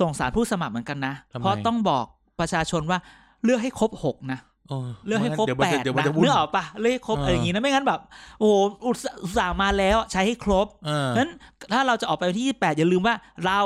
[0.00, 2.04] ส่งสารผู้สมัครเหมือนกันนะทำไมเพราะต้องบอก
[2.40, 2.98] ประชาชนว่า
[3.44, 8.00] เลือกให้ครบหกนะ เออเลือกให้ครบเดี๋ยวแปมันจะดเดี๋ยวมันนะจะวุ่นเลือกออกปะเลือกให้ครบเออออะไรอย่างงี้นะไม่งั้นแบบ
[8.38, 8.54] โอ้โห
[8.86, 11.30] อุตส่าห์อุตส่าห์มาแล้วใช้ให้ครบเออนั้น
[11.72, 13.14] ถ้าเราจะออกไปวันที่28อย่าลืมว่า
[13.46, 13.60] เรา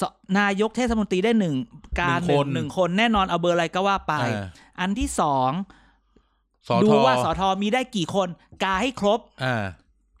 [0.00, 0.02] ส
[0.38, 1.56] นายกเทศมนตรีได้หนึ่ง
[2.00, 4.44] การหนึ่งคนหนึ่งคนแน่นอนเอาเบอร์อะไรก็ว่าไปเออ
[4.80, 5.50] อันที่สอง
[6.68, 8.28] สอดูทอว่าสอทอมีได้กี่คน
[8.64, 9.64] กาให้ครบอ่า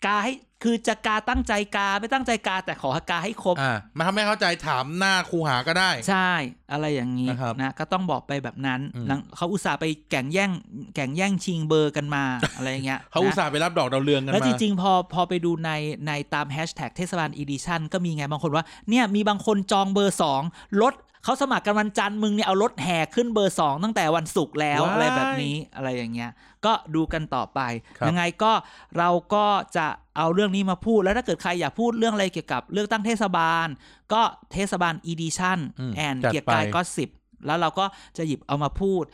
[0.06, 6.30] กาให้ คือจะกาตั้งใจกาไม่ตั้งใจกาแต่ขอให้กาให้ครบอ่ามาทำให้เข้าใจถามหน้าครูหาก็ได้ ใช่
[6.72, 10.50] อะไรอย่างนี้นะครับนะก็ต้องบอกไปแบบนั้นอืมหลังเขาอุตส่าห์ไปแข่งแย่ง
[10.94, 12.24] แข่งแย่งชิงเบอร์กันมา
[12.56, 15.70] อะไรอย่างเงี้ยเขาอุตนะส่าห์ไปรับดอกดาวเรืองกันแล้วมาจริงๆพอพอไปดูใน
[16.06, 20.42] ในตามแฮชแท็กเทศบาล edition ก็มีไงบางคนว่าเนี่ยมีบางคนจองเบอร์สอง
[20.82, 26.30] ลด เขาสมัครกันวันจันทร์มึงเนี่ยเอารถแห่ขึ้นเบอร์สองตั้งแต่วันศุกร์แล้วว้ายอะไรแบบนี้อะไรอย่างเงี้ย
[26.64, 27.60] ก็ดูกันต่อไป
[27.98, 28.52] ครับ ยังไงก็
[28.98, 33.66] เราก็จะเอาเรื่องนี้มาพูด แล้วถ้าเกิดใครอยากพูดเรื่องอะไรเกี่ยวกับเลือกตั้งเทศบาล
[34.12, 34.22] ก็
[34.54, 37.10] เทศบาลอีดิชั่นอืมแอนจัดเกียร์กายไป ก็สิบ
[37.46, 37.84] แล้วเราก็
[38.16, 39.04] จะหยิบเอามาพูด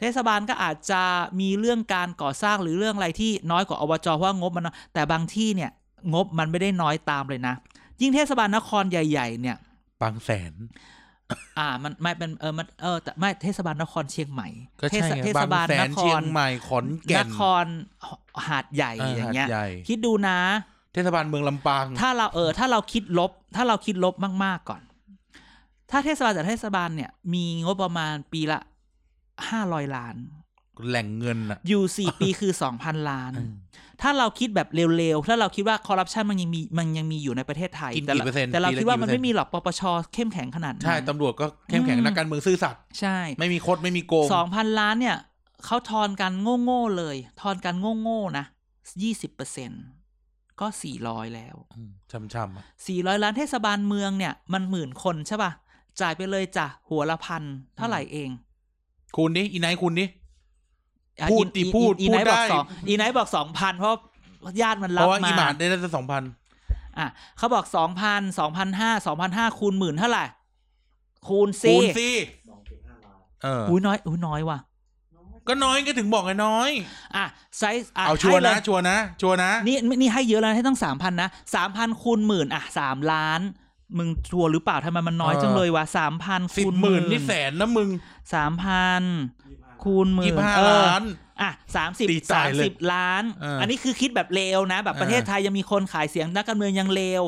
[0.00, 1.02] เทศบาลก็อาจจะ
[1.40, 5.70] มีเรื่องการก่อสร้างหรือเรื่องอะไรที่น้อยกว่าอบจเพราะว่างบมันน้อยแต่บางที่เนี่ย
[6.14, 7.54] งบมันไม่ได้น้อยตามเลยนะ
[8.00, 9.56] ยิ่งเทศบาลนครใหญ่ ๆ เนี่ย
[10.02, 10.52] บางแสน
[11.58, 14.48] อ่ามันไม่เป็นเออมันเออแต่ไม่เทศบาลนครเชียงใหม่
[14.80, 17.64] ก็เทใช่ศไงเทศบางบาลแสนนคเชียรงใหม่ขอนแก่นนคร
[18.48, 20.38] หาดใหญ่เอออย่างเงี้ยหาดใหญ่คิดดูนะ
[20.92, 24.82] เทศบาลเมืองลำปาง ถ้าเราเออถ้าเราคิดลบ ถ้าเราคิดลบมากๆก่อน
[25.90, 28.60] ถ้าเทศบาลแต่เทศบาลเนี่ย มีงบประมาณปีละ
[29.48, 30.16] ห้าร้อยล้าน
[30.88, 33.32] แหล่งเงินอะอยู่สี่ปีคือสองพันล้าน
[34.02, 39.82] ถ้าเราคิดแบบเร็วๆ ถ้าเราคิดว่าคอร์รัปชันมันยังมีมันยังมีอยู่ในประเทศไทยกินแต่กี่เราเปอร์เซ็นต์แต่เราปีละคิดว่ากี่มันเปอร์เซ็นต์ไม่มีหรอกปปช
[40.14, 45.16] เข้มแข็งขนาดนั้นใช่ตำรวจก็เข้มแข็งอืมนักการเมืองซื่อสัตย์ใช่ ไม่มีคดไม่มีโกงสองพันล้านเนี่ย
[45.64, 46.32] เขาทอนกัน
[46.64, 48.44] โง่ๆเลย ทอนกันโง่ๆนะ
[49.02, 49.70] ยี่สิบเปอร์เซ็น
[50.60, 55.50] ก็สี่ร้อยแล้วอืมช่ำๆอะสี่ร้อยล้านเทศบาลเมืองเนี่ย มันหมื่นคนใช่ป่ะ
[56.00, 57.42] จ่ายไปเลยจ้ะหัวละพัน
[57.76, 58.30] เท่าไหร่เอง
[59.16, 60.25] คุณนี่อีไนท์คุณนี่อะ
[61.30, 63.94] พูดอีดิอีพูดอีพูดไนท์บอกได้สองอีไนท์บอกสองพันเพราะ
[64.62, 66.22] ญาติมันเพรับราะว่ามาอีหมาดได้ตั้งสองพัน
[66.98, 67.06] อะ
[67.38, 70.24] เขาบอกสองพันสองพันห้าสองพันห้าคูณหมื่นเท่าไหร่
[71.28, 72.10] คูณสี่คูณสิ
[72.50, 74.58] สองถึงห้าล้านเอออุ้ยน้อยอุ้ยน้อยว่ะ
[75.48, 76.70] ก็น้อยก็ถึงบอกไงน้อย
[77.16, 77.24] อะ
[77.58, 83.40] ไซส์อะเอาชัวร์ให้ลนะยชัวร์นะ ชัวร์นะ นี่นี่ให้เยอะแล้วนะให้ต้องสามพันนะสามพันคูณหมื่นอะสามล้าน
[83.98, 87.88] มึงชัวร์หรือเปล่าทำไมมันน้อยเออจังเลยวะสามพันสิบคูณหมื่นนี่แสนนะมึง
[88.34, 89.02] สามพัน
[89.86, 91.02] คูณหมื่ยี่นห้าเออล้าน
[91.40, 97.22] อะสามสิบตีสาตามยเลยสิบล้าน เอออัอันนี้คือคิดแบบเลวนะ แบบประเทศเออไทยยังมีคนขายเสียงนักการเมืองยังเลว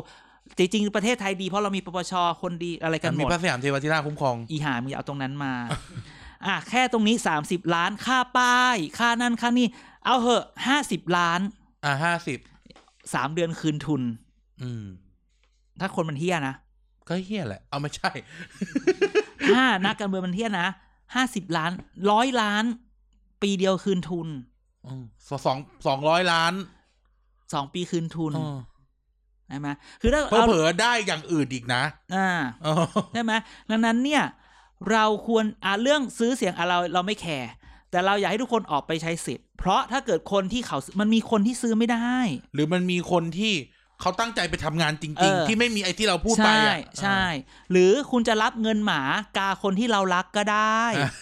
[0.59, 5.55] จริงๆประเทศไทยดีเพราะเรามีปปชคนดีอะไรกันหมีมด พระสยามเทวทิราชคุ้มครอง อีหามีเอาตรงนั้นมา
[6.47, 9.67] อะแค่ตรงนี้สามสิบล้านค่าป้าย ค่านั่นค่านี่
[10.05, 11.41] เอาเหอะห้าสิบล้าน
[11.85, 12.39] อ่าห้าสิบ
[13.15, 14.03] สามเดือนคืนทุน
[14.63, 14.85] อืม
[15.81, 16.55] ถ้าคนมันเที่ยนะ
[17.09, 18.11] ก็เฮี้ยแหละ เอาไม่ใช่
[19.55, 20.69] ถ้านักการเมืองมันเที่ยนะ
[21.15, 21.73] ห้าสิบล้าน
[22.11, 22.65] ร้อยล้าน
[23.43, 24.29] ปีเดียวคืนทุน
[24.87, 26.53] อืมสสองสองร้อยล้าน
[27.55, 28.59] สองปีคืนทุนเออ
[29.49, 29.69] ใช่ไหม
[30.01, 31.83] คือถ้าเผลเอาอๆได้อย่างอื่นอีกนะ
[32.15, 32.29] อ่า
[32.63, 33.33] เออใช่ไหม
[33.71, 34.23] ดังนั้นเนี่ย
[34.91, 37.51] เราควรอ่าเรื่องซื้อเสียงอะเราเราไม่แคร์
[37.91, 42.17] แต่เราอยากให้ทุกคนออกไปใช้สิทธิ์ เพราะถ้าเกิดคนที่เขา มันมีคนที่ซื้อไม่ได้
[42.55, 43.53] หรือมันมีคนที่
[44.01, 47.23] เขาตั้งใจไปทำงานจเอริงอๆที่ไม่มีไอ้ที่เราพูดไปใช่อะใช่
[47.71, 49.03] หรือคุณจะรับเงินหมา
[49.39, 51.13] กาคนที่เรารักก็ได้อะ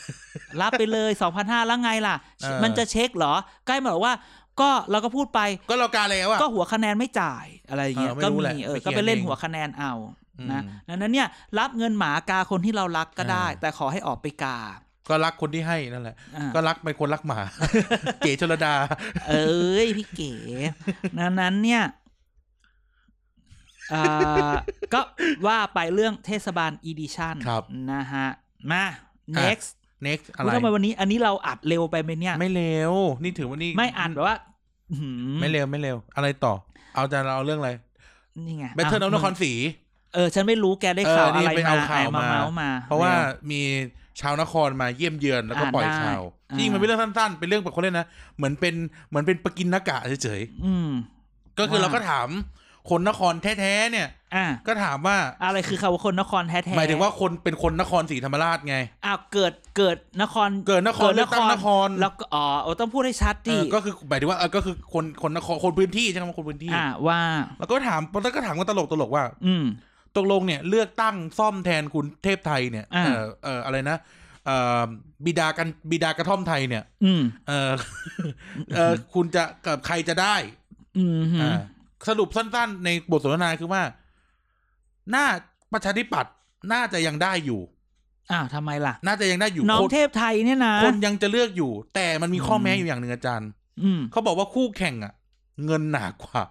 [0.62, 3.34] รับไปเลยสองพันห้าแล้วไงล่ะเออมันจะเช็คเหรอ
[3.66, 4.14] ใกล้มาบอกว่า
[4.60, 9.92] ก็เราก็พูดไป ก็เราการแล้วอะก็หัวคะแนนไม่จ่ายอะไรอย่างเงี้ยเออไม่ก็รู้มีแหละเออไปก็เขียนไปเล่นเองหัวคะแนนเอา
[10.52, 14.58] นะอืมดังนั้นเนี่ย รับเงินหมากาคนที่เรารักก็ได้อ่าแต่ขอให้ออกไปกา
[15.08, 17.40] ก็รักคนที่ให้นั่นแหละอ่าก็รักเป็นคนรักหมา
[18.20, 18.74] เก๋ชลดา
[19.28, 20.34] เอ้ยพี่เก๋
[21.18, 21.92] ดังนั้นเนี่ยอ่า
[24.94, 25.00] ก็
[25.46, 28.26] ว่าไปเรื่องเทศบาล edition ครับนะฮะ
[28.72, 28.84] มา
[29.38, 29.68] next
[30.06, 34.36] next อะอุ๊ไรยทำไมวันนี้อันนี้เราอัดเร็วไปไหมเนี่ย ไม่เร็ว นี่ถือว่านี่ ไม่อัดแบบว่า
[34.90, 36.54] อื้อหือไม่เร็วไม่เร็ว อะไรต่อ
[36.94, 37.70] เอาจะเราเอาเรื่องอะไร
[38.46, 39.52] นี่ไง battle นอะนครศรี
[40.14, 43.18] เออ ฉันไม่รู้แกได้เออข่าวนี่อะไรไปมาเอาข่าวไหนมามาเม้าท์มา เพราะว่าร็
[43.50, 43.60] มี
[44.20, 48.74] ชาวนครมาเยี่ยมเยือนแล้วก็อ่าปล่อยได้ข่าวอ่าจริงมันเป็นเรื่องสั้นๆ เป็นเรื่องแบบเขาเล่นนะ เหมือนเป็น
[49.08, 52.28] เหมือนเป็นปกินนากะเฉยอืมๆก็คือว่าเราก็ถาม
[52.90, 67.20] คนนครแท้ๆเนี่ยอะก็ถามว่าอะไรคือเขาว่าคนนครแท้ๆหมายถึงว่าคนเป็นคนนครศรีธรรมราชไงอ้าวเกิดเกิดนครเกิดนครเลือกตั้งนครแล้วก็อ๋อเออต้องพูดให้ชัดเอดิอก็คือหมายถึงว่าเออก็คือคนคนนครคนพื้นที่ใช่ไหมคนพื้นที่อ่าว่า
[67.58, 69.64] แล้วก็ถามแล้วก็ถามกันตลกตลกๆว่า อืม
[70.16, 73.98] ตกลงเนี่ยเลือกตั้งซ่อมแทนคุณเทพไทยเนี่ยอ่าเออเอออะไรนะ
[74.46, 74.82] เออ
[75.24, 77.70] บิดากันบิดากระท่อมไทยเนี่ย อืมเออ
[78.76, 80.36] เออคุณจะกับใครจะได้
[80.98, 81.60] อืมฮึอ่า
[82.08, 83.82] สรุปสั้น ๆ ในบทสนทนาคือว่า
[85.10, 85.26] หน้า
[85.72, 86.32] ประชาธิปัตย์
[86.72, 87.60] น่าจะยังได้อยู่
[88.32, 93.50] อ้าวทำไมล่ะ น่าจะยังได้อยู่น้องคนเทพไทยเนี่ยนะ คนยังจะเลือกอยู่ แต่มันมีข้ออืมแม้อยู่อย่างหนึ่งอาจารย์
[93.82, 95.12] อืมเขาบอกว่าคู่แข่งอะ
[95.64, 96.42] เงินหนากว่า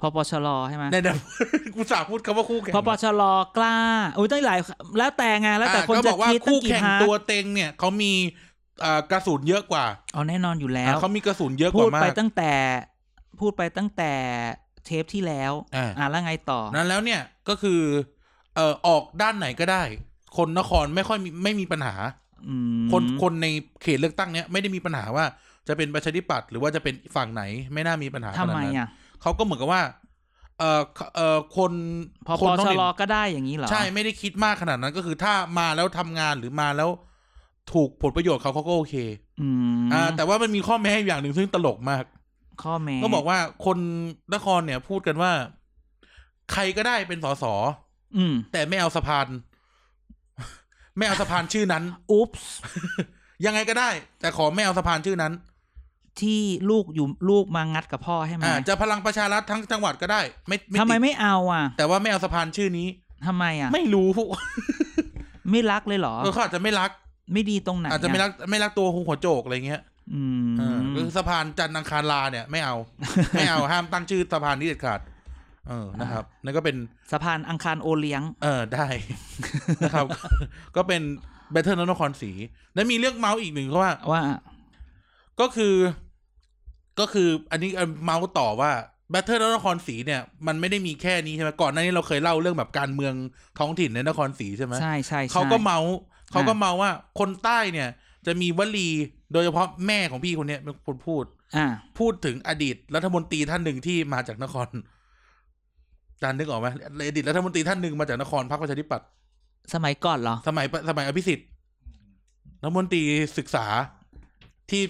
[0.00, 1.18] พปชรใช่ไหมในนั้น
[1.74, 3.22] กูสาพูดคำว่าคู่แข่งพปชร
[3.56, 3.76] กล้า
[4.18, 4.58] อุ้ยต้องหลาย
[4.98, 8.12] แล้วแต่ไงแล้วแต่อ่าคนก็จะบอกว่าคิดตั้คู่งกี่แข่งพาร์ทตัวเต็งเนี่ยเขามี
[8.84, 12.52] อ่ากระสุนเยอะกว่า อ๋อแน่นอนอยู่แล้วอ่าเขามีกระสุนเยอะกพูดว่ามาไปกตั้งแต่
[13.40, 14.12] พูดไปตั้งแต่
[14.86, 17.80] เทปที่แล้วอ่าอ่าแล้วไงต่อ นั้นแล้วเนี่ยก็คือ
[18.54, 19.82] เอ่อออกด้านไหนก็ได้
[20.36, 21.94] คนนครไม่ค่อยมีไม่มีปัญหา
[22.48, 23.46] อืมคนคนใน
[23.82, 25.24] เขตเลือกตั้งเนี้ยไม่ได้มีปัญหาว่า
[25.68, 28.88] จะเป็นประชาธิปัตย์หรือว่าจะเป็นฝั่งไหนไม่น่ามีปัญหาขทำนาดไมนั้นอะ
[29.22, 29.82] เขาก็เหมือนกับว่า
[30.58, 30.82] เอ่อ
[31.14, 31.72] เอ่อคน
[32.26, 36.90] พอคปนชท้องถิ่นรก็ได้อย่างนี้เหรอใช่ไม่ได้คิดมากขนาดนั้นก็คือถ้ามาแล้วทำงานหรือมาแล้ว
[37.72, 38.94] ถูกผลประโยชน์เขาเขาก็โอเค
[39.40, 42.04] อืมอ่า แต่ว่ามันมีข้อแม้อย่างหนึ่งซึ่งตลกมาก
[42.62, 43.78] ข้อแม้ก็บอกว่าคน
[44.34, 45.32] นครเนี่ยพูดกันว่า
[46.52, 47.44] ใครก็ได้เป็นสส
[48.16, 49.26] อืม แต่ไม่เอาสะพาน
[50.96, 52.50] ไม่เอาสะพานชื่อนั้น อุ๊ปส์
[53.44, 53.90] ยังไงก็ได้
[54.20, 55.32] แต่ขอไม่เอาสะพานชื่อนั้น
[56.20, 56.40] ที่
[56.70, 62.88] ลูกอยู่ลูกมางัดกับพ่อให้ไหมอ่าจะพลังประชารัฐทั้งจังหวัดก็ได้ ไม่ทำไมติดไม่เอาอะแต่ว่าไม่เอาสะพานชื่อนี้
[63.26, 64.08] ทำไมอะ ไม่รู้
[65.50, 66.90] ไม่รักเลยเหรอ เออเขาอาจจะไม่รัก
[67.32, 69.82] ไม่ดีตรงไหนอาจจะไม่รักไม่รักตัวหัวโจกอะไรเงี้ย
[70.14, 70.22] อื
[70.58, 72.76] เออมคือสะพานจันทร์อังคารลาเนี่ย ไม่เอา
[73.34, 75.00] ไม่เอาห้ามตั้งชื่อสะพานนี้เด็ดขาด
[75.68, 76.76] เออนะครับนั่นก็เป็น
[77.12, 78.86] สะพานอังคารโอเลี้ยง เออได้
[79.82, 80.06] นะครับ
[80.76, 81.02] ก็เป็น
[81.52, 82.32] battle นครศรี
[82.74, 84.22] แล้วมีเรื่องเม้าท์อีกหนึ่งเขาว่าว่า
[85.40, 85.74] ก็คือ
[87.00, 87.70] ก็คือ อันนี้
[88.04, 88.72] เม้าท์ต่อว่า
[89.10, 93.14] แบทเทิลนครศรีเนี่ยมันไม่ได้มีแค่นี้ใช่ไหมก่อนหน้านี้เราเคยเล่าเรื่องแบบการเมือง
[93.58, 95.94] ท้องถิ่นในนครศรีใช่ไหมใช่ใช่ใช่เขาก็เมาส์
[96.30, 97.88] เขาก็เมาว่าคนใต้เนี่ย
[98.26, 98.88] จะมีวลี
[99.32, 101.24] โดยเฉพาะแม่ของพี่คนเนี้ยเป็นคนพูด
[101.56, 101.66] อ่า
[101.98, 104.66] พูดถึงอดีตรัฐมนตรีท่านหนึ่งที่มาจากนคร
[106.22, 106.66] จานนึกออกไหม
[107.08, 109.06] อดีตรัฐมนตรีท่านหนึ่งมาจากนครพรรคประชาธิปัตย์
[109.74, 111.46] สมัยก่อนเหรอ สมัยสมัยอภิสิทธิ์
[112.62, 113.02] รัฐมนตรี
[113.38, 113.66] ศึกษา
[114.70, 114.82] ที่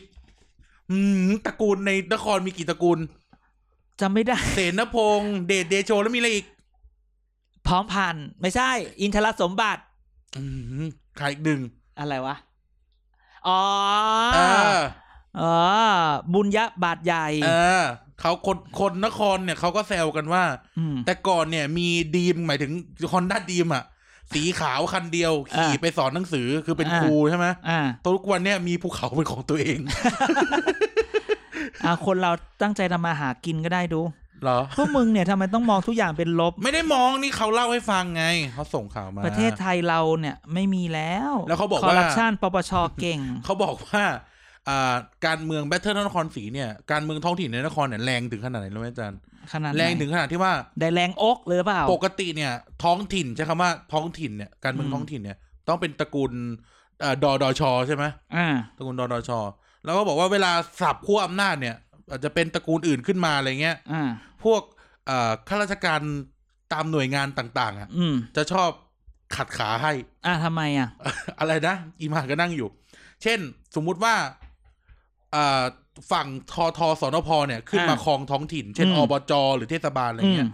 [0.91, 2.99] อืมตระกูลในนครมีกี่ตระกูล
[4.01, 6.47] จำไม่ได้ เสนพงษ์เดชเดโชแล้วมีอะไรอีก
[7.67, 8.71] พร้อมพันธุ์ไม่ใช่
[9.01, 9.83] อินทรสมบัติ
[10.37, 10.43] อื
[10.85, 11.61] มใครอีกหนึ่ง
[11.99, 12.37] อะไรวะ
[13.49, 13.63] อ๋อ
[14.35, 14.39] เอ
[14.75, 14.77] อ
[15.41, 15.57] อ๋อ
[16.33, 17.85] บุญยะบาทใหญ่เออ
[18.21, 20.43] เขาคนคนนครเนี่ยเขาก็แซวกันว่า
[20.93, 22.73] มแต่ก่อนเนี่ยมีดีมหมายถึง
[23.13, 23.85] ฮอนด้าดีมอะ
[24.35, 29.79] สีขาวคันเดียว ขี่อ่าไปสอนหนังสือคือเป็นอ่าครูใช่ไหมอ่าทุกวันเนี่ยมีภูเขาเป็นของตัวเอง
[31.85, 32.33] อ่าคนเรา
[32.63, 38.25] ตั้งใจทำมาหากินก็ได้ดูเหรอพวกมึงเนี่ยทำไมต้องมองทุกอย่างเป็นลบ ไม่ได้มองนี่เขาเล่าให้ฟังไง
[38.55, 44.03] เขาส่งข่าวมา ประเทศไทยเราเนี่ยไม่มีแล้ว แล้วเขาบอกคอว่าร์รัปชันปปชเก่ง เขาบอกว่า
[44.69, 44.95] อ่า
[45.27, 49.19] การเมืองแบทเทิลนครศรีเนี่ยการเมืองท้องถิ่นในนครเนี่ยแรงถึงขนาดไหนรู้ไหมอาจารย์
[49.53, 52.53] ขนาดไหนแรงถึงขนาดที่ว่า ได้แรงอกเลยหรือเปล่า ปกติเนี่ย
[52.85, 55.37] ท้องถิ่นใช้คำว่าท้องถิ่นเนี่ยการเมืองอืมท้องถิ่นเนี่ย
[55.69, 56.33] ต้องเป็นตระกูล
[57.01, 58.05] เอ่อดอดอชอใช่ไหม
[58.37, 59.41] อ่าตระกูลดอดอชอ
[59.85, 61.77] แล้วก็บอกว่าเวลาสับขั้วอำนาจเนี่ย
[62.11, 64.11] อาจจะเป็นตระกูลอื่นขึ้นมาอะไรเงี้ยอ่า
[64.45, 64.63] พวก
[65.07, 66.01] เอ่อข้าราชการ
[66.73, 68.71] ตามหน่วยงานต่าง ๆอะอืมจะชอบ
[69.37, 69.93] ขัดขาให้
[70.27, 70.89] อ่าทำไมอะ
[71.39, 72.69] อะไรนะอีมานก็นั่งอยู่
[73.23, 73.39] เช่น
[73.77, 74.15] สมมุติว่า
[75.35, 75.63] อ่า
[76.13, 80.51] ฝั่งทอทอสนพเนี่ย ขึ้นมาอ่าครองท้องถิ่น เช่นอืมอบจหรือเทศบาลอะไรอืมเงี้ย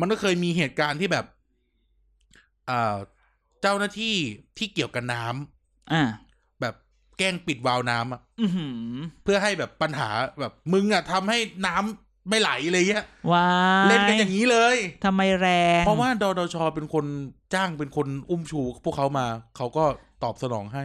[0.00, 1.26] มันก็เคยมีเหตุการณ์ที่แบบ
[2.70, 2.96] อ่า
[3.62, 4.16] เจ้าหน้าที่
[4.58, 6.02] ที่เกี่ยวกับน้ำอ่า
[6.60, 6.74] แบบ
[7.18, 10.08] แกล้งปิดวาล์วน้ำอะอือหือเพื่อให้แบบปัญหา
[10.40, 13.48] แบบมึงอะทำให้น้ำ ไม่ไหลอะไรเงี้ยว้า
[13.84, 15.48] ยเล่นกันอย่างนี้เลยทำไมแร
[15.80, 17.04] ง เพราะว่าดอดชเป็นคน
[17.54, 19.26] จ้างเป็นคนอุ้มชู พวกเขามา
[19.56, 19.84] เขาก็
[20.22, 20.84] ตอบสนองให้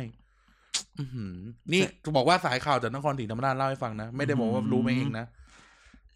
[1.00, 1.36] อื้อหือ
[1.74, 1.82] นี่
[2.16, 5.26] บอกว่าสายข่าวจากนครศรีธรรมราชเล่าให้ฟังนะ ไม่ได้บอกว่ารู้มาเองนะ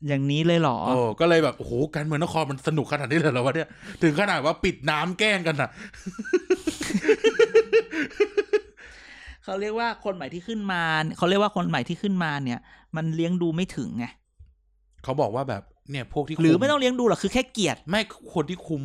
[0.07, 3.69] อย่างนี้เลยเหรอโอ้ก็เลยแบบ โอ้โห การเมืองนครมันสนุกขนาดนี้เลยเหรอวะเนี่ย
[4.03, 5.69] ถึงขนาดว่าปิดน้ำแกล้งกันอะ
[9.43, 10.82] เขาเรียกว่าคนใหม่ที่ขึ้นมา
[11.17, 12.59] เขาเรียกว่าคนใหม่ที่ขึ้นมาเนี่ย
[12.95, 14.05] มันเลี้ยงดูไม่ถึงไง
[15.07, 18.01] เขาบอกว่าแบบเนี่ยพวกที่คุหรือไม่ต้องเลี้ยงดูหรอกคือแค่เกลียดไม่
[18.33, 18.81] คนที่คุม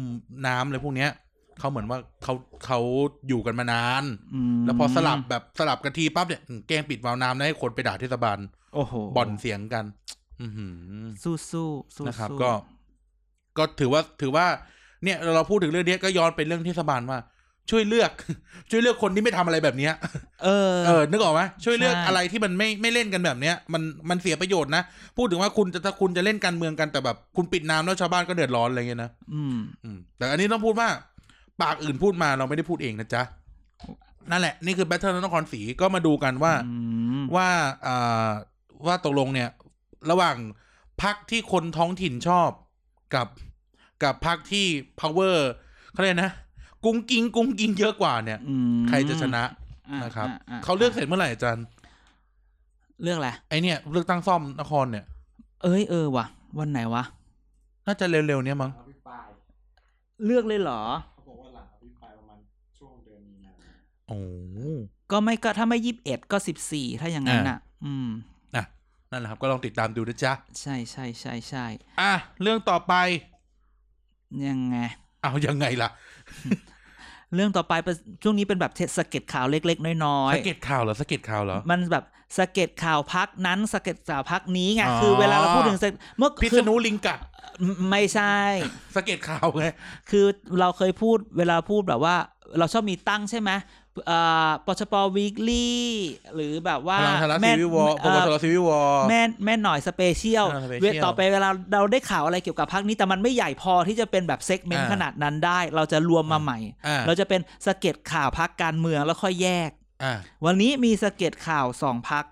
[0.46, 1.10] น้ำอะไรพวกเนี้ย
[1.58, 2.80] เขาเหมือนว่าเขาเขา
[3.28, 4.04] อยู่กันมานาน
[4.34, 8.38] อืมแล้วพอสลับแบบสลับกันทีปั๊บเนี่ยอืมแกล้งปิดวาล์วน้ำแล้วให้คนไปด่าเทศบาล
[8.74, 9.84] โอ้โหบ่อนเสียงกัน
[10.42, 10.72] อือหือ
[11.22, 12.50] สู้สู้สู้นะครับสู้ก็
[13.58, 14.46] ก็ถือว่าถือว่า
[15.04, 17.18] เนี่ย เราพูดถึงเรื่องนี้ก็ย้อนไปเรื่องเทศบาลว่า
[17.70, 18.10] ช่วยเลือก
[18.70, 19.92] ช่วยเลือกคนที่ไม่ทำอะไรแบบเนี้ย
[20.44, 24.82] เออเออนึกออกไหมช่วยเลือกใช่อะไรที่มันไม่ไม่เล่นกันแบบเนี้ย มันมันเสียประโยชน์นะ
[25.16, 30.88] พูดถึงว่าคุณจะถ้าคุณจะเล่นการเมืองกันแต่แบบคุณปิดน้ำแล้วชาวบ้านก็เดือดร้อนอะไรเงี้ยนะอืมอืมแต่อันนี้ต้องพูดว่า
[31.62, 33.22] ปากอื่นพูดมาเราไม่ได้พูดเองนะจ๊ะ
[34.30, 36.72] นั่นแหละนี่คือแบทเทิลนครศรีก็มาดูกันว่าอื
[37.20, 37.48] มว่า
[37.86, 38.30] อ่า
[38.86, 39.48] ว่าตกลงเนี่ย
[40.10, 40.36] ระหว่าง
[41.02, 42.50] พักที่คนท้องถิ่นชอบ
[43.14, 43.28] กับ
[44.02, 44.66] กับพักที่
[45.00, 45.36] power
[45.92, 46.32] เขาเรียกนะ
[46.85, 49.43] กุ้งกิงกุ้งกิงเยอะกว่าเนี่ยอืมใครจะชนะ
[49.91, 51.66] อ่านะครับอ่อ่เขาเลือกเสร็จเมื่อไหร่อาจารย์
[53.03, 55.05] เลือกอะไรไอเนี่ยเลือกตั้งซ่อมนครเนี่ย
[55.62, 56.26] เอ้ยเออว่ะ
[56.59, 57.03] วันไหนวะ
[57.87, 59.28] น่าจะเร็วๆเนี้ยมั้งอภิปราย
[60.24, 60.83] เลือกเลยเหรอ
[61.14, 62.39] เขาบอกว่าหลังอภิปรายประมาณ
[62.78, 63.53] ช่วงเดือนมีนา
[64.09, 64.18] โอ้
[65.12, 68.09] ก็ไม่ก็ถ้าไม่ยี่สิบเอ็ดก็สิบสี่ถ้าอย่างนั้นอะ อืม
[68.57, 68.64] นะ
[69.11, 71.66] นั่นแหละครับก็ลองติดตามดูนะจ๊ะ ใช่ใช่ใช่ใช่
[72.01, 72.12] อะ
[72.43, 72.95] เรื่องต่อไป
[74.47, 74.76] ยังไง
[75.22, 75.89] เอายังไงล่ะ
[77.35, 82.05] เรื่องต่อไปเป็นช่วงนี้เป็นแบบเทสะเก็ตข่าวเล็ก ๆ น้อยสะเก็ดข่าวเหรอสะเก็ดข่าวเหรอๆมันแบบ
[82.37, 87.18] สะเก็ตข่าวพักนั้นสะเก็ตข่าวพักนี้ไงอ๋อคือเวลาเราพูดถึงสะเมื่อพิษคือณุลิงกัด
[87.62, 88.37] ไม่ไม่ใช่
[88.95, 89.64] สะเก็ตข่าวไง
[90.11, 90.26] คือ
[90.61, 92.16] เราเคยพูดเวลาพูดแบบว่า
[92.59, 93.82] เราชอบมีตั้งใช่ไหมเอ่อ
[94.66, 95.86] ปชปวีคลี่
[96.34, 109.70] หรือแบบว่าพลังธาราแม่ซีวิวอร์ปเอ่ปอชรซีวิวอร์แม่แม่หน่อยสเปเชียลอ่า special เวลาต่อไปเวลาเราได้ข่าวอะไรเกี่ยวกับพักนี้แต่มันไม่ใหญ่พอที่จะเป็นแบบเซกเมนต์อ่าขนาดนั้นได้ เราจะรวมมาใหม่อ่าเราจะเป็นสเก็ตข่าวพักการเมืองแล้วค่อยแยก
[110.03, 112.24] อ่าวันนี้มีสเก็ตข่าวสองพัก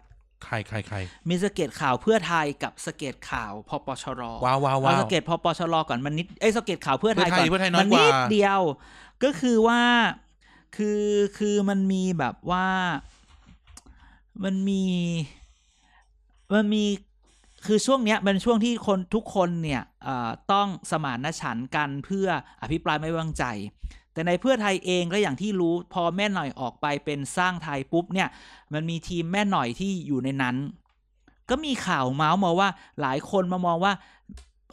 [0.45, 0.97] ใครใครใคร
[1.29, 8.61] มีสะเก็ดข่าวเพื่อไทยกับสะเก็ดข่าวพปชรว้าวว้าวเอาว้าวสะเก็ดพปชรก่อนมันนิดไอ้ยสะเก็ดข่าวเพื่อไทยเพื่อไทก่ยอนเพื่อไทยน้อยมันกว่านิดเดียว
[9.25, 9.81] ก็คือว่า
[10.77, 11.05] คือ
[11.39, 12.68] คือมันมีแบบว่า
[14.45, 14.85] มันมี
[16.55, 16.85] มันมี
[17.66, 19.83] คือช่วงเนี้ยเป็นช่วงที่คนทุกคนเนี่ย
[20.53, 22.29] ต้องสมานฉันท์กันเพื่อ
[22.62, 23.45] อภิปรายไม่ไว้วางใจ
[24.12, 28.29] แต่ในเพื่อไทยเองก็อย่างที่รู้พอแม่หน่อยออกไปเป็นสร้างไทยปุ๊บเนี่ย
[28.73, 30.57] มันมีทีมแม่หน่อยที่อยู่ในนั้น
[31.51, 32.68] ก็มีข่าวเมาส์มาว่า
[33.01, 33.93] หลายคนมามองว่า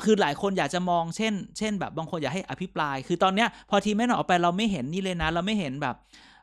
[0.03, 5.95] คือหลายคนอยากจะมองเช่น เช่น แบบบางคนอยากให้อภิปราย คือตอนเนี้ยพอทีมแม่หน่อยออกไปเราไม่เห็นนี่เลยนะ เราไม่เห็นแบบ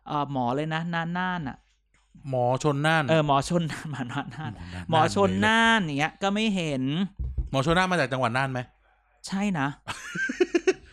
[0.07, 1.57] เอ่อหมอเลยนะน่านน่านอะ
[2.31, 4.53] หมอชนน่านเออหมอชนน่านหมอน่านน่าน
[4.91, 6.83] หมอชนเลยน่านอย่างเงี้ย ก็ไม่เห็น
[7.51, 8.61] หมอชนน่านมาจากจังหวัดน่านไหม
[9.27, 9.67] ใช่นะ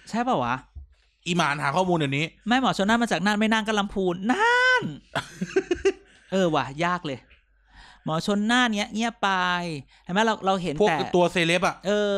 [0.09, 0.55] ใช่ป่าวะ
[1.27, 4.83] อีหมานหาข้อมูลเดี๋ยวนี้ไม่หมอชนน่านมาจากน่านไม่น่านก็ลำพูนน่าน
[6.31, 7.19] เออว่ะยากเลย
[8.05, 9.29] หมอชนน่านเนี้ยเงียบไป
[10.03, 12.13] เห็นไหมเราเราเห็นพวกแต่ตัวเซเลบอะเออ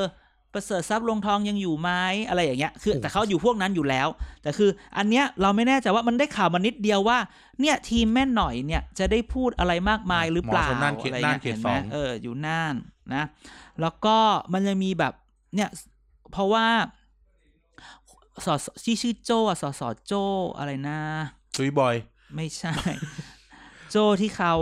[0.54, 1.90] ประเสริฐทรัพย์ลงทองยังอยู่ไหม
[2.28, 4.08] อะไรอย่างเงี้ยคือโอ้แต่เขาอยู่พวกนั้นอยู่แล้ว
[4.42, 7.18] แต่คืออันเนี้ยเราไม่แน่ใจว่ามันได้ข่าวมานิดเดียวว่า
[7.60, 12.76] เนี่ยทีมแม่หน่อยเนี่ยจะได้พูดอะไรมากมายหรือเปล่าหมอชนน่านเขตอะไรน่านเงี้ยเขตเห็นสไหมองเอออยู่น่าน
[13.14, 13.24] นะ
[13.82, 14.18] แล้วก็
[14.54, 15.14] มันยังมีแบบ
[15.56, 15.70] เนี่ย
[16.32, 16.66] เพราะว่า
[18.46, 20.14] สอสที่ชื่อโจอะสอสอโจ
[20.58, 21.00] อะไรนะ
[21.56, 21.96] จุยบอย
[22.36, 22.74] ไม่ใช่
[23.92, 24.54] โจที่เขา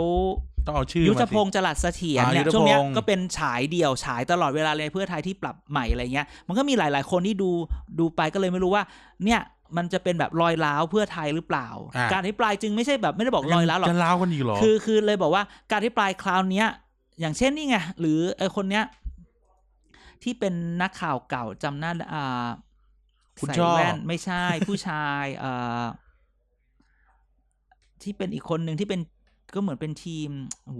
[0.66, 7.50] ต้องเอาชื่อยุทมาธสิพงศ์จรัสเสถียรอ่าเนี่ยยุทธช่วงเนี้ยพงศ์ก็เป็นฉายเดี่ยวฉายตลอดเวลาเลยเพื่อไทยที่ปรับใหม่อะไรเงี้ย มันก็มีหลาย ๆ คนที่ดู
[7.98, 8.82] ดูไปก็เลยไม่รู้ว่า
[9.24, 9.40] เนี่ย
[9.76, 16.68] มันจะเป็นแบบรอยร้าวเพื่อไทยหรือเปล่าอ่าการอภิปรายจึงไม่ใช่แบบไม่ได้บอกรอยร้าวหรอกจะล้าวกันอีกเหรอคือคือเลยบอกว่าการอภิปรายคราวเนี้ย
[17.20, 18.84] อย่างเช่นนี่ไงหรือไอคนเนี้ย
[20.22, 22.46] ที่เป็นนักข่าวเก่าจำหน้าอ่า
[23.40, 25.52] คุณใส่ช่อแว่นไม่ใช่ผู้ชายเอ่
[25.82, 25.84] อ
[28.02, 29.00] ที่เป็นอีกคนหนึ่งที่เป็น
[29.52, 30.30] ก็เหมือนเป็นทีม
[30.64, 30.78] โอ้โห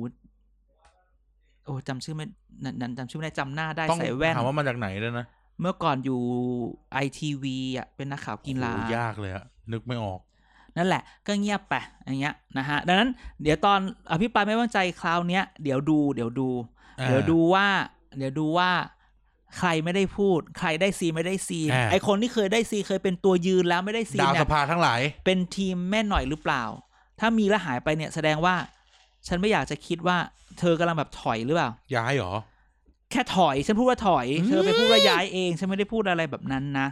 [1.65, 2.27] โอ้จำชื่อไม่
[2.65, 5.27] นันนันจำชื่อไม่ได้จำหน้าได้ต้องใส่แว่นถามว่ามาจากไหนเลยนะ
[5.61, 6.21] เมื่อก่อนอยู่
[6.93, 10.21] ไอทีวีอะเป็นนักข่าวกีฬาโอ้โหยากเลยอะนึกไม่ออก
[10.77, 11.75] นั่นแหละ ก็เงียบไป
[12.07, 13.11] อย่างเงี้ยนะฮะ ดังนั้น
[13.43, 13.79] เดี๋ยวตอน
[14.13, 16.49] อภิปรายไม่ไว้วางใจคราวเนี้ยเดี๋ยวดู เดี๋ยวดู
[17.01, 17.67] อ่าเดี๋ยวดูว่า
[18.17, 18.71] เดี๋ยวดูว่า
[19.59, 26.63] ใครไม่ได้พูด ใครได้ซีไม่ได้ซีอ่าไอคนที่เคยได้ซีเคยเป็นตัวยืนแล้วไม่ได้ซีดาวเนี่สยภาทั้งหลาย เป็นทีมแม่หน่อยหรือเปล่า
[27.23, 28.55] ถ้ามีแล้วหายไปเนี่ยแสดงว่า
[29.27, 30.17] ฉันไม่อยากจะคิดว่า
[30.59, 32.33] เธอกำลังแบบถอยหรือเปล่า ย้ายเหรอ
[33.11, 36.89] แค่ถอย ฉันพูดว่าถอยอืมเธอไปพูดว่าย้ายเอง ฉันไม่ได้พูดอะไรแบบนั้นนะ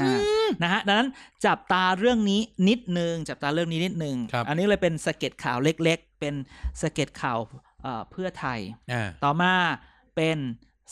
[0.00, 0.18] อ่า
[0.62, 1.08] นะฮะดังนั้น
[1.46, 6.34] จับตาเรื่องนี้นิดนึง จับตาเรื่องนี้นิดนึงครับอันนี้เลยเป็นสะเก็ตข่าวเล็ก ๆ เป็น
[6.80, 7.38] สะเก็ตข่าว
[7.82, 8.58] เอ่อเพื่อไทย
[8.92, 9.52] อ่าต่อมา
[10.16, 10.38] เป็น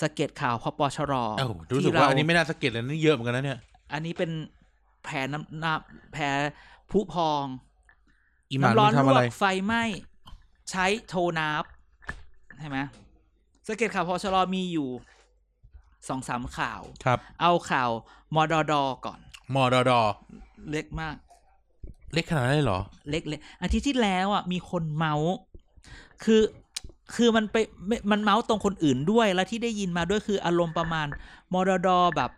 [0.00, 3.59] สะเก็ตข่าวพปชรเอ้ารู้สึกที่ว่าเอันนี้ไม่น่าสะเก็ตเลยนี่เยอะเหมือนกันนะเนี่ย
[3.92, 4.30] อันนี้เป็น
[5.04, 6.24] แผลน้ำน้ำแผล
[6.90, 7.44] ผู้พอง
[8.51, 9.82] อีหมานน้ำร้อนมันลทำวอะไร กไฟไหม้
[10.70, 11.64] ใช้โทนับ
[12.59, 12.78] ใช่ไหม
[13.66, 14.88] สะเก็ตข่าวพชรมีอยู่
[16.09, 17.90] สองสามข่าว ครับเอาข่าว
[18.34, 18.72] มดด
[19.07, 19.18] ก่อน
[19.55, 20.01] มอดอดอ
[20.70, 21.16] เล็กมาก
[22.14, 22.80] เล็กขนาดนั้นเลยเหรอ
[23.11, 25.34] เล็กเลยอาทิตย์ที่แล้วอะมีคนเมาส์
[26.24, 26.42] คือ
[27.14, 31.07] คือมันไปไม่มันเมาส์ตรงคนอื่นด้วย แล้วที่ได้ยินมาด้วยคืออารมณ์ประมาณ
[31.53, 32.30] มดดแบบ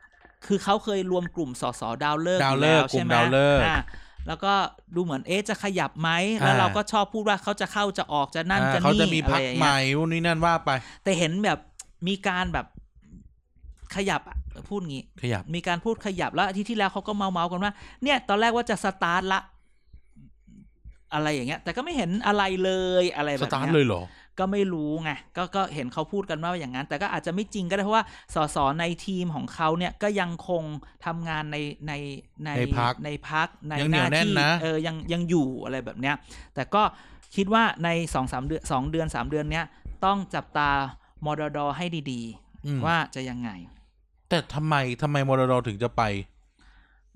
[0.47, 3.85] คือเขาเคยรวมกลุ่มสสดาวเลิกษ์ดาวอยู่เลิกษ์แล้วใช่ไหมกลุ่มดาวเลิกษ์อะ
[4.27, 4.53] แล้วก็
[4.95, 10.71] ดูเหมือนเอ๊ะจะขยับไหมแล้วอ่าเราก็ชอบพูดว่าเขาจะเข้าจะออกจะนั่นอ่าจะเขานี่จะมีพักอะไรอย่างใหเงี้ม่ยวุ่นนี่นั่นว่าไป
[11.05, 11.59] แต่เห็นแบบ
[12.09, 12.67] มีการแบบ
[13.95, 14.37] ขยับอะ
[14.69, 19.41] พูดงี้ขยับ มีการพูดขยับแล้วอาทิตย์ที่แล้วเขาก็เมาเมาๆกันว่า เนี่ย ตอนแรกว่าจะสตาร์ทละ
[21.15, 22.71] อะไรอย่างเงี้ย แต่ก็ไม่เห็นอะไรเล
[23.03, 24.03] ยอะไรสแบบตาร์ทเนี้ยเลยเหรอ
[24.39, 30.65] ก็ไม่รู้ไงก็ก็เห็นเขาพูดกันว่าอย่างนั้น แต่ก็อาจจะไม่จริงก็ได้เพราะว่าสสในทีมของเขาเนี่ยก็ยังคง
[31.07, 31.93] ทำงานในใน
[32.45, 36.15] ในในพรรคในพักในยังหเหนียน้าวแน่นที่นะเออยังยังอยู่อะไรแบบเนี้ย
[36.55, 36.83] แต่ก็
[37.37, 39.65] คิดว่าในสองสามเดือนสองเดือนสามเดือนเนี้ย
[40.05, 40.71] ต้องจับตา
[41.25, 42.23] มดดให้ดี
[42.67, 43.51] อืมๆว่าจะยังไง
[44.29, 46.03] แต่ทำไมทำไมมอดอดอถึงจะไป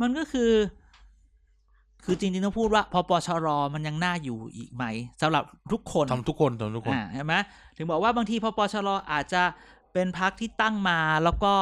[0.00, 0.50] มันก็คือ
[2.04, 4.84] คือจริงๆต้องพูดว่าพปชรมันยังน่าอยู่อีกไหม
[5.22, 7.34] สำหรับทุกคนทำทุกคนทำทุกคนอ่าใช่ไหม
[7.76, 9.42] ถึงบอกว่าบางทีพปชรอาจจะ
[9.92, 11.54] เป็นพักที่ตั้งมาแล้วก็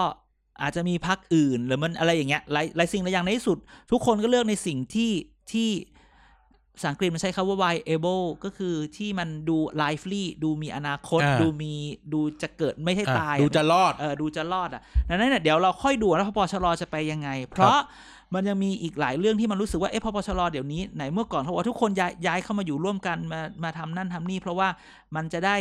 [0.63, 3.59] อาจจะมีพักอื่นหรือมันอะไรอย่างเงี้ยหลายหลายสิ่งหลายอย่างในที่สุด
[3.91, 5.13] ทุกคนก็เลือกในสิ่งที่
[5.53, 5.71] ที่
[6.75, 11.75] ภาษาอังกฤษมันใช้คำว่า viable ก็คือที่มันดู lively ดูมีอนาคตอ่าดูมี
[12.13, 17.79] ดูจะเกิดไม่ใช่อะตาย ดูจะรอดเออดูจะรอดอะดังนั้นเนี่ยเดี๋ยวเราค่อยดูว่าพปชรจะไปยังไง เพราะ
[18.35, 24.69] มันยังมีอีกหลายเรื่องที่มันรู้สึกว่าเอ๊ะพปชรเดี๋ยวนี้ไหนเมื่อก่อนเขาบอกว่าทุกคนย้ายย้ายเข้ามาอยู่ร่วมกันมามาทำนั่นทำนี่ เพราะว่า
[25.17, 25.57] มันจะได้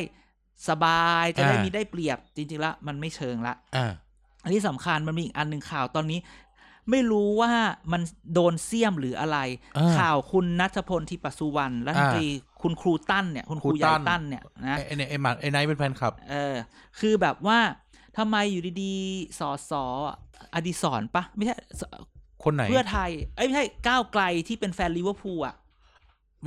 [0.70, 3.92] สบายจะได้อ่ามีมีได้เปรียบจริงๆแล้วมันไม่เชิงละอ่า
[4.44, 6.20] อันที่สำคัญมันมีอีกอันหนึ่งข่าวตอนนี้
[6.90, 7.52] ไม่รู้ว่า
[7.92, 8.02] มัน
[8.34, 9.38] โดนเสี่ยมหรืออะไร
[9.78, 12.28] อ่าข่าวคุณนัทพลทิปสุวรรณรัฐมนตรี
[12.62, 16.56] คุณครูตั้นเนี่ย คุณครูครูใหญ่ตั้นตั้นเนี่ยนะไอ้เนี่ยไอ้หมัดไอ้ไนท์เป็นแฟนคลับ เออ
[17.00, 17.60] คือแบบว่า
[18.18, 19.84] ทำไมอยู่ดีๆสอสอ
[20.54, 21.82] อดิศรปะไม่ใช่ส
[22.44, 25.56] คนไหน เพื่อไทยเอ้ยไม่ใช่ก้าวไกลที่เป็นแฟนลิเวอร์พูลอะ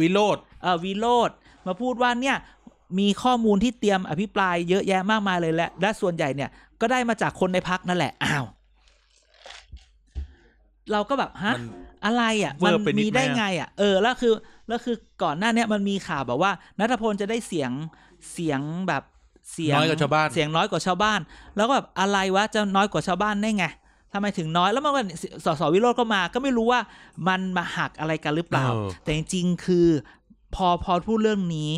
[0.01, 1.31] วิโรจน์เออวิโรจน์
[1.67, 2.37] มาพูดว่าเนี่ย
[2.99, 8.45] มีข้อมูลที่เตรียมอภิปรายเยอะแยะมากมายเลยแหละและส่วนใหญ่เนี่ยก็ได้มาจากคนในพรรคนั่นแหละอ้าว
[10.93, 11.65] เราก็แบบฮะมัน
[12.05, 14.33] อะไรอะเวมัอนร์ไปนิดมีได้ไหมอะไง อะ เออแล้วคือ
[14.69, 17.71] แล้วคือก่อนหน้าเนี้ยมันมีข่าวแบบว่านัทพลจะได้เสียง
[18.33, 19.03] เสียงแบบ
[19.53, 21.21] เสียงน้อยกว่าชาวบ้านเสียงน้อยกว่าชาวบ้าน
[21.57, 23.67] แล้วก็แบบอะไรวะจะน้อยกว่าชาวบ้านได้ไง
[24.13, 25.03] ทำไมถึงน้อยแล้วมันก็
[25.45, 26.81] สสวิโรจน์ก็มา ก็ไม่รู้ว่า
[27.29, 29.89] มันมาหักอะไรกันหรือเปล่าเออแต่จริงๆคือ
[30.55, 31.73] พอพอพูดเรื่องนี้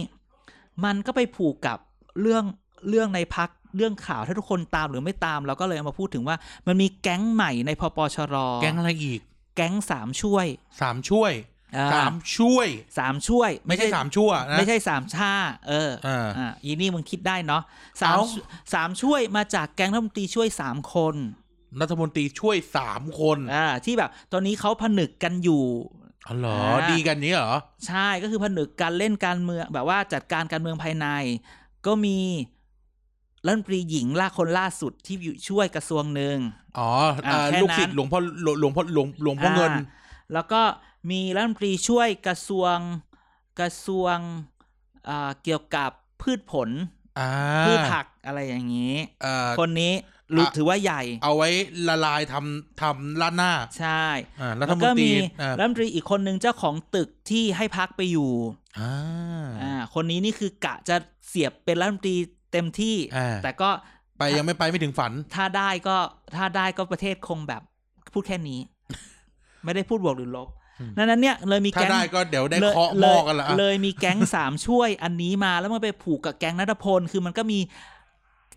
[0.85, 1.79] มันก็ไปผูกกับ
[2.21, 2.45] เรื่อง
[2.89, 9.21] เรื่องในพักเรื่องข่าวถ้าทุกคนตามหรือไม่ตามเราก็เลยเอามาพูดถึงว่า มันมีแก๊งใหม่ในพปชรแก๊งอะไรอีก
[9.57, 10.47] แก๊งสามช่วย
[10.81, 11.33] สามช่วย
[11.77, 12.69] อ่าสามช่วย
[12.99, 15.33] สามช่วย ไม่ใช่สามชั่วนะไม่ใช่สามชา
[15.69, 17.63] เอออ่าอ่าอีนี่มึงคิดได้เนาะ
[18.03, 18.25] สามเอ้า
[18.75, 21.15] สามช่วยมาจากแก๊งรัฐมนตรีช่วยสามคน
[21.81, 25.65] รัฐมนตรีช่วยสามคนอ่าที่แบบตอนนี้เขาผนึกกันอยู่
[26.29, 27.55] อ๋อเหรออ่าดีกันนี้เหรอ
[27.87, 31.07] ใช่ก็คือผนึกการเล่นการเมืองแบบว่าจัดการการเมืองภายใน
[31.87, 32.19] ก็มี
[33.45, 36.37] รัฐมนตรีหญิงล่าคนล่าสุดที่อยู่ช่วยกระทรวงหนึ่ง
[36.79, 36.91] อ๋อ
[37.27, 39.85] อ่าอ่าแค่นั้นลูกศิษย์หลวงพ่อหลวงหลวงพ่อหลวงหลวงพ่อเงินอ่า
[40.33, 40.63] แล้วก็
[41.11, 42.77] มีรัฐมนตรีช่วยกระทรวง
[43.61, 44.17] กระทรวง
[45.09, 45.91] อ่าเกี่ยวกับ
[46.23, 46.69] พืชผล
[47.19, 47.29] อ่า
[47.67, 49.93] พืชผักอะไรอย่างนี้เอ่อคนนี้
[50.37, 51.49] รู้อะถือว่าใหญ่ เอาไว้
[51.89, 54.05] ละลายทำทำล้านหน้า ใช่
[54.41, 55.11] อ่ารัฐแล้วมนก็ตรีมี
[55.41, 58.31] อ่ารัฐมนตรีอีกคนนึงเจ้าของตึกที่ให้พักไปอยู่
[58.81, 60.97] อ่าอ่าคนนี้นี่คือกะจะ
[61.29, 62.17] เสียบเป็นรัฐมนตรี
[62.53, 63.71] เต็มที่อ่าแต่ก็
[64.19, 65.97] ไปยังไม่ไปไม่ถึงฝัน ถ้าได้ก็
[66.37, 67.63] ถ้าได้ก็ประเทศคงแบบ
[68.13, 68.61] พูดแค่นี้
[69.65, 70.49] ไม่ได้พูดบวกหรือลบ
[70.81, 77.59] อืมดังนั้นเนี่ยเลยมีถ้าแก๊งได้ก็เดี๋ยวได้เลยเคาะหเลม้อยกันละอะเลยมีแก๊งสามช่วยอันนี้มาแล้วมันไปผูกกับแก๊งนัทพลคือมันก็มี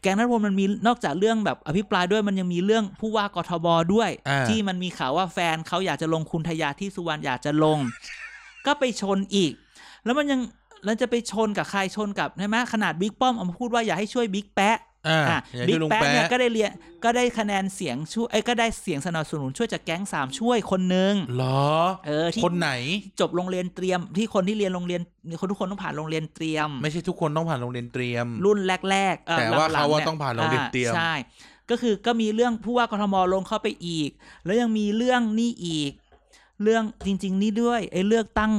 [0.01, 7.79] แก๊งนัทพลมันมีนอกจากเรื่องแบบอภิปรายด้วยมันยังมีเรื่องผู้ว่ากทบด้วย อ่า ที่มันมีข่าวว่าแฟนเขาอยากจะลงคุณทยาที่สุวรรณอยากจะลง
[8.65, 9.51] ก็ไปชนอีก
[10.03, 10.41] แล้วมันยัง
[10.85, 14.96] แล้วจะไปชนกับใครชนกับใช่ไหมขนาดบิ๊กป้อมเอามาพูดว่าอยากให้ช่วยบิ๊กแปะอ่าอะอย่า
[15.67, 16.71] บิ๊ช่วยกลุงแป๊ะแป๊ะเนี่ยก็ได้เรียน
[17.03, 21.71] ก็ได้คะแนนเสียงช่วยเอ้ยก็ได้เสียงสนับสนุนช่วยจากแก๊งสามช่วยคนหนึ่งเหรอ
[22.07, 22.69] เออที่คนไหน
[23.19, 25.01] จบโรงเรียนเตรียมที่คนที่เรียนโรงเรียน
[25.39, 31.13] คนทุกคนต้องผ่านโรงเรียนเตรียม ไม่ใช่ทุกคนต้องผ่านโรงเรียนเตรียม รุ่นแรกๆเออแต่ว่าหลังๆเขาว่านี่ยต้องผ่านโรงเรียนเตรียมอ่าใช่
[31.69, 34.09] ก็คือก็มีเรื่องผู้ว่ากทมลงเข้าไปอีก
[34.45, 35.91] แล้วยังมีเรื่องนี่อีก
[36.63, 38.51] เรื่องจริง ๆ นี่ด้วยไอ้เลือกตั้ง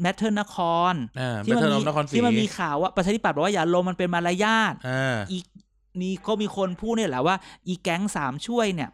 [0.00, 0.56] แมทเทอร์นค
[0.92, 7.36] รอ่าที่แบทมัเทิลมีนครศรีที่มันมีข่าวว่าประชาธิปัตย์บอกว่าอย่าลงมันเป็นมารยาทอ่าอีกนี่ก็มีคนพูดเนี่ยแหละว่า
[7.68, 8.90] อีแก๊งสามช่วยเนี่ย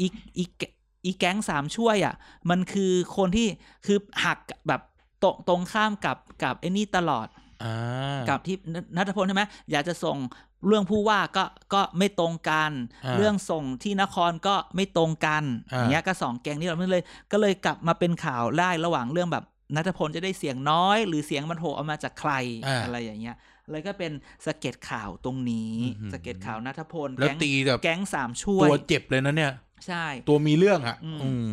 [0.00, 0.06] อี
[0.38, 0.62] อีแก
[1.04, 2.14] อีแก๊งสามช่วยอะ
[2.50, 3.46] มันคือคนที่
[3.86, 4.38] คือหัก
[4.68, 4.80] แบบ
[5.22, 7.28] ตรงตรงข้ามกับกับไอ้นี่ตลอด
[7.64, 10.18] อ่ากับที่นนัทพลใช่ไหมอยากจะส่ง
[10.66, 11.44] เรื่องผู้ว่าก็
[11.74, 12.70] ก็ไม่ตรงกัน
[13.04, 15.42] อ่าเรื่องส่งที่นครก็ไม่ตรงกัน
[15.72, 17.02] อ่าอย่างเงี้ยก็สองแก๊งนี้เราไม่เลย
[17.32, 19.44] ก็เลยกลับมาเป็นข่าวได้ระหว่างเรื่องแบบ
[19.76, 22.32] นัทพลจะได้เสียงน้อย หรือเสียงมันโผล่ออกมาจากใคร
[22.66, 23.36] อ่าอะไรอย่างเงี้ย
[23.70, 24.12] เลยก็เป็น
[24.46, 29.52] สะเก็ดข่าวตรงนี้อืมสะเก็ดข่าวนัทพลแล้วก๊งตีแบบแก๊งสามช่วยตัวเจ็บเลยนะเนี่ย
[29.86, 31.46] ใช่ ตัวมีเรื่องอะอืมอืม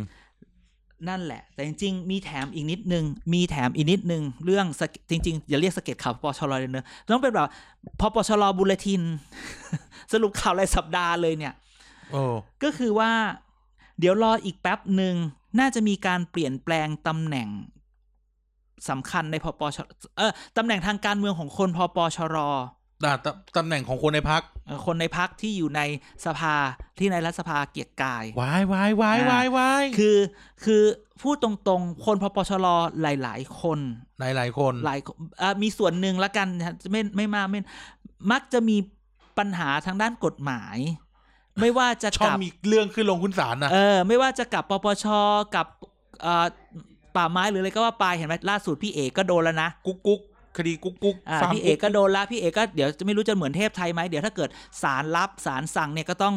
[1.08, 3.04] นั่นแหละ แต่จริงๆ มีแถมอีกนิดนึง
[3.34, 7.48] มีแถมอีกนิดนึง เรื่องสะจริงๆ อย่าเรียกสะเก็ตข่าวพปชรเลยเนอะต้องเป็นแบบ
[8.00, 9.02] พปชรบุลทิน
[10.12, 11.54] สรุปข่าวรายสัปดาห์เลยเนี่ย
[12.12, 12.22] โอ้
[12.62, 13.12] ก็คือว่า
[13.98, 15.14] เดี๋ยวรออีกแป๊บหนึ่ง
[15.58, 17.48] น่าจะมีการเปลี่ยนแปลงตำแหน่ง
[18.90, 19.78] สำคัญในพปช
[20.16, 22.36] เออตำแหน่งทางการเมืองของคนพปชร
[23.04, 23.26] อ่าต
[23.56, 25.80] ตำแหน่งของคนในพักเอ่อคนในพักที่อยู่ใน
[26.26, 26.54] สภา
[26.98, 30.18] ที่ในรัฐสภาเกียรติกายวายวายวายวายวายคือ
[30.64, 30.82] คือ
[31.22, 32.66] พูดตรงๆ คนพปชร
[33.02, 33.78] หลาย ๆ คน
[34.20, 34.98] หลายหลายๆคนหลาย
[35.38, 37.60] เอ่อมีส่วนหนึ่งละกันนะไม่ไม่มากไม่
[38.32, 38.76] มักจะมี
[39.38, 40.78] ปัญหาทางด้านกฎหมาย
[41.60, 45.06] ไม่ว่าจะชอบกับมีเรื่องขึ้นลงขึ้นศาลนะเออ ไม่ว่าจะกับปปช
[45.54, 45.66] กับ
[46.22, 46.46] เอ่อ
[47.18, 50.20] ป่าไม้หรืออะไรก็ว่าไปเห็นไหมล่าสุดพี่เอกก็โดนแล้วนะกุ๊กกุ๊ก
[50.56, 54.48] คดีกุ๊กกุ๊กอ่าฟาร์มพี่เอกก็โดนละพี่เอกก็เดี๋ยวจะไม่รู้จะเหมือนเทพไทยไหมเดี๋ยวถ้าเกิด
[54.82, 56.34] ศาลรับศาลสั่งเนี่ยก็ต้อง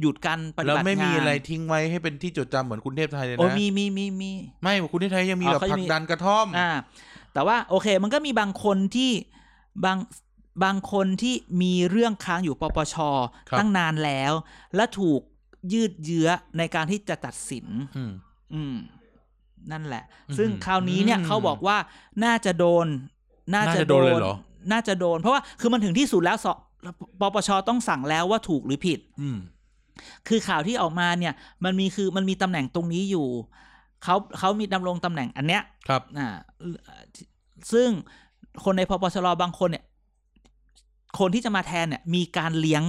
[0.00, 4.32] หยุดการปฏิแล้วบัติงานไม่มีอะไรทิ้งไว้ให้เป็นที่จดจำเหมือนคุณเทพไทยเลยโอ้นะ มีมีมีมี
[4.62, 6.70] ไม่คุณเทพไทยยังมีอ๋อแบบเขายัผงลัมีกดันกระท่อม อ่า
[7.34, 9.10] แต่ว่าโอเคมันก็มีบางคนที่
[9.84, 9.98] บาง
[10.64, 12.96] บางคนที่มีเรื่องค้างอยู่ปปช
[13.50, 14.32] ครับ ตั้งนานแล้ว
[14.76, 15.20] และถูก
[15.72, 16.28] ยืดเยื้อ
[16.58, 17.66] ในการที่จะตัดสิน
[17.96, 18.12] อืม
[18.54, 18.76] อืม
[19.72, 21.76] นั่นแหละอืมซึ่งคราวนี้เนี่ยอืมเขาบอกว่า
[22.24, 22.86] น่าจะโดน
[23.54, 24.34] น่าน่าจะจะโดนเลยเหรอ
[24.72, 26.46] น่าจะโดน เพราะว่าคือมันถึงที่สุดแล้วส
[27.20, 29.38] ปปชต้องสั่งแล้วว่าถูกหรือผิดอืม
[30.28, 33.26] คือข่าวที่ออกมาเนี่ย มันมีคือมันมีตำแหน่งตรงนี้อยู่
[34.04, 36.28] เขาเขามีดำรงตำแหน่งอันเนี้ยครับอ่า
[37.72, 37.88] ซึ่ง
[38.64, 39.84] คนในพปชรบางคนเนี่ย
[41.18, 42.82] คนที่จะมาแทนเนี่ย มีการเลี้ยง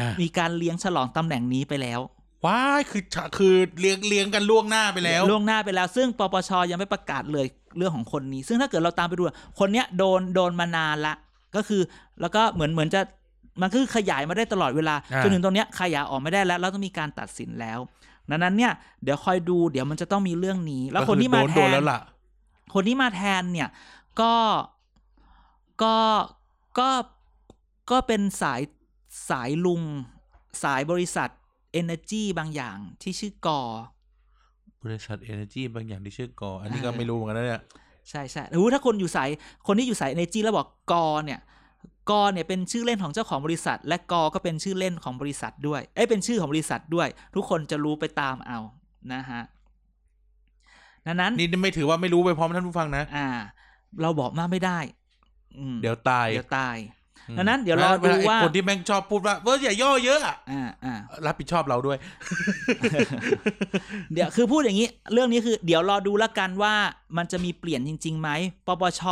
[0.00, 2.00] อ่ามีการเลี้ยงฉลองตำแหน่งนี้ไปแล้ว
[2.46, 7.46] ว้ายคือฉะคือเลี้ยงเลี้ยงกันล่วงหน้าไปแล้วล่วงหน้าไปแล้ว ซึ่งปปชยังไม่ประกาศเลย
[7.78, 9.22] เรื่องของคนนี้ ซึ่งถ้าเกิดเราตามไปดู
[9.58, 11.14] คนเนี้ยโดนโดนมานานละ
[11.56, 11.82] ก็คือ
[12.20, 13.00] แล้วก็เหมือนเหมือนจะ
[13.60, 17.78] มันคือขยายมาได้ตลอดเวลาอ่าจนถึงตรงเนี้ยขยายออกไม่ได้แล้วแล้วต้องมีการตัดสินแล้ว
[18.30, 18.72] ดังนั้นเนี่ย
[19.02, 22.00] เดี๋ยวคอยดูเดี๋ยวมันจะต้องมีเรื่องนี้ แล้วคนที่มาก็อแทโดนนแล้วล่ะ
[22.74, 23.68] คนที่มาแทนเนี่ย
[24.20, 24.34] ก็
[25.82, 25.96] ก็
[26.78, 26.88] ก็
[27.90, 28.60] ก็เป็นสาย
[29.30, 29.82] สายลุง
[30.62, 31.30] สายบริษัท
[31.80, 33.62] Energy บางอย่างที่ชื่อกอ
[34.84, 37.62] บริษัท Energy บางอย่างที่ชื่อกอ อันนี้ก็เออไม่รู้เหมือนกันนะเนี่ย
[38.10, 39.28] ใช่ใช่รู้ถ้าคนอยู่สาย
[39.66, 41.40] คนที่อยู่สาย Energy แล้วบอกกอเนี่ย
[42.10, 48.58] กอเนี่ยเป็นชื่อเล่นของเจ้าของบริษัท และกอก็เป็นชื่อเล่นของบริษัทด้วย เอ้ยเป็นชื่อของบริษัทด้วย ทุกคนจะรู้ไปตามเอา
[49.12, 49.42] นะฮะ
[51.06, 53.28] ดังนั้นนี่ไม่ถือว่าไม่รู้ไปพร้อมท่านผู้ฟังนะ อ่า
[54.02, 54.78] เราบอกมากไม่ได้
[55.58, 57.01] อืมเดี๋ยวตาย เดี๋ยวตายอืม
[57.38, 60.94] ดังนั้นเดี๋ยวรอดูแล้ไอ้ว่าคนที่แม่งชอบพูดว่าเอออย่าย่อเยอะอะอ่าอ่า
[61.26, 61.98] รับผิดชอบเราด้วย
[64.12, 66.74] เดี๋ยวคือพูดอย่างนี้ เรื่องนี้คือ เดี๋ยวรอดูละกันว่า
[67.16, 68.28] มันจะมีเปลี่ยนจริงๆไหม
[68.66, 69.02] ปปช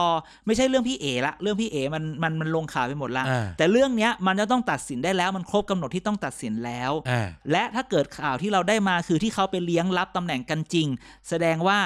[0.46, 10.86] ไม่ใช่เรื่องพี่เอละเรื่องพี่เอมันมันมันลงข่าวไปหมดละอ่าแต่เรื่องเนี้ยมันจะต้องตัดสินได้แล้วมันครบกำหนดที่ต้องตัดสินแล้วอ่าและถ้าเกิดข่าวที่เราได้มาคือที่เขาไปเลี้ยงรับตำแหน่งกันจริง
[11.28, 11.78] แสดงว่า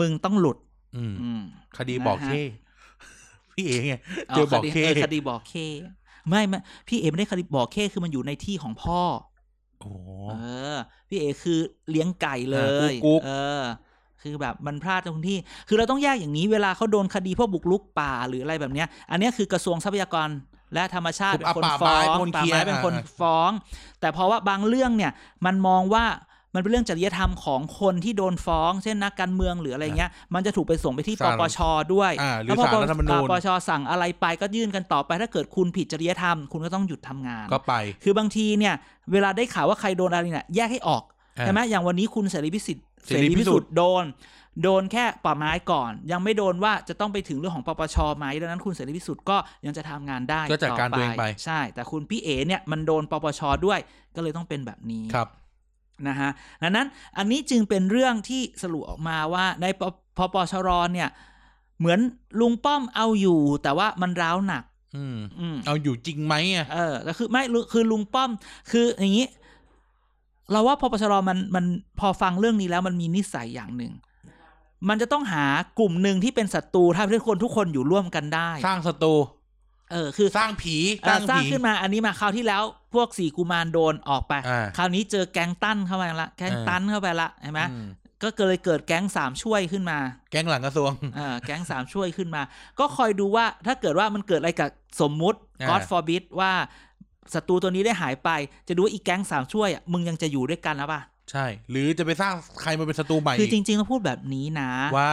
[0.00, 0.58] มึงต้องหลุด
[0.96, 1.42] อืมอืม
[1.76, 2.36] คดีบอกนะฮะเค
[3.56, 3.94] พี่เองไง
[4.28, 5.54] เจอบอกคดีเคเออคดีบอกเค
[6.28, 9.00] ไม่ไม่พี่เอไม่ได้คดีบอกเคคือมันอยู่ในที่ของพ่อ
[9.80, 9.90] โอ้
[10.30, 10.34] เอ
[10.74, 10.76] อ
[11.08, 11.58] พี่เอคือ
[11.90, 12.58] เลี้ยงไก่เล
[12.90, 13.62] ยอ่ากุ๊กๆเออ
[14.22, 15.38] คือแบบมันพลาดตรงที่
[15.68, 20.28] คือเราต้องแยกอย่างนี้เวลาเขาโดนคดีพวกบุกรุกป่าหรืออะไรแบบเนี้ย อันเนี้ยคือกระทรวงทรัพยากร
[20.74, 23.50] และธรรมชาติเป็นคนป่าฟ้ไม้องคนป่าเคลียไม้ร์เป็นคนอ่าฟ้อง
[24.00, 25.12] แต่เพราะว่าบางเรื่องเนี่ย
[25.46, 26.04] มันมองว่า
[26.56, 31.58] มันเป็นเรื่องจริยธรรมของคนที่โดนฟ้อง เช่นนักการเมืองหรืออะไรเงี้ย มันจะถูกไปส่งไปที่ปศาลปช
[31.94, 38.74] ด้วยอ่าหรือแล้วพอศาลรัฐธรรมนูญปปชสั่งอะไรไปก็ยื่นกันต่อไป ถ้าเกิดคุณผิดจริยธรรม คุณก็ต้องหยุดทำงานก็ไป คือบางทีเนี่ย
[39.12, 41.02] เวลาได้ข่าวว่าใครโดนอะไรเนี่ยแยกให้ออก
[41.38, 44.04] อ่าใช่ไหมอย่างวันนี้คุณเสรีพิสุทธิ์เสรีพิสุทธิ์โดน
[44.62, 49.36] โดนแค่ป่าไม้ก่อน ยังไม่โดนว่าจะต้องไปถึงเรื่องของปปชไหมดังนั้นคุณเสรีพิสุทธิ์ก็
[49.66, 53.78] ยังจะทำงานได้ก็จัดการตัวเองไป ใช่ แต่คุณพี่เอเนี่ยมันโดนปปชด้วย
[54.16, 55.28] ก็เลยต้องเป็นแบบนี้ครับ
[56.08, 56.30] นะฮะ
[56.62, 56.86] ดังนั้น
[57.18, 59.82] อันนี้จึงเป็นเรื่องที่สรุปออกมาว่าในป
[60.16, 61.08] พปชรเนี่ย
[61.78, 61.98] เหมือน
[62.40, 64.64] ลุงป้อมเอาอยู่ แต่ว่ามันร้าวหนัก
[64.96, 68.30] อืมอืมเอาอยู่จริงไหมอะเออแต่คือไม่ลุคือลุงป้อม
[68.70, 69.26] คืออย่างนี้
[70.52, 71.64] เราว่าพปชรมันมัน
[72.00, 73.92] พอฟังเรื่องนี้แล้วมันมีนิสัยอย่างหนึ่ง
[74.88, 75.44] มันจะต้องหา
[75.78, 79.14] กลุ่มหนึ่งที่เป็นศัตรูถ้าทุกคนทุกคนอยู่ร่วมกันได้ สร้างศัตรู
[79.92, 82.62] เออคือสร้างผีเอ่อสร้างผีขึ้นมาอันนี้มาคราวที่แล้ว
[82.94, 87.88] พวกสี่กุมารโดนออกไปอ่าคราวนี้เจอแก๊งตั้นเข้าไปละแก๊งอ่าตั้นเข้าไปละเห็นไหมอืม
[88.22, 89.98] ก็เลยเกิดแก๊งสามช่วยขึ้นมา
[90.30, 92.42] แก๊งหลังกระทรวงเออแก๊งสามช่วยขึ้นมา
[92.78, 94.70] ก็คอยดูว่าถ้าเกิดว่ามันเกิดอะไรกับ
[95.00, 96.52] สมมุติอ่า God forbid ว่า
[97.34, 98.30] ศัตรูตัวนี้ได้หายไป
[98.68, 105.12] จะดูว่าอีกแก๊งสามช่วยอะมึงยังจะอยู่ด้วยกันหรือเปล่าใช่ หรือจะไปสร้างใครมาเป็นศัตรูใหม่คือจริงๆต้องพูดแบบนี้นะว่า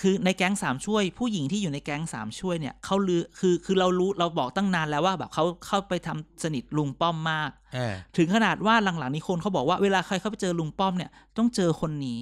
[0.00, 12.20] คือในแก๊งสามช่วย ผู้หญิงที่อยู่ในแก๊งสามช่วยเนี่ยเขาลือคือคือเรารู้เราบอกตั้งนานแล้วว่าแบบเขาเข้าไปทำสนิทลุงป้อมมากแอบถึงขนาดว่าหลังๆนี้คนเขาบอกว่าเวลาใครเข้าไปเจอลุงป้อมเนี่ยต้องเจอคนนี้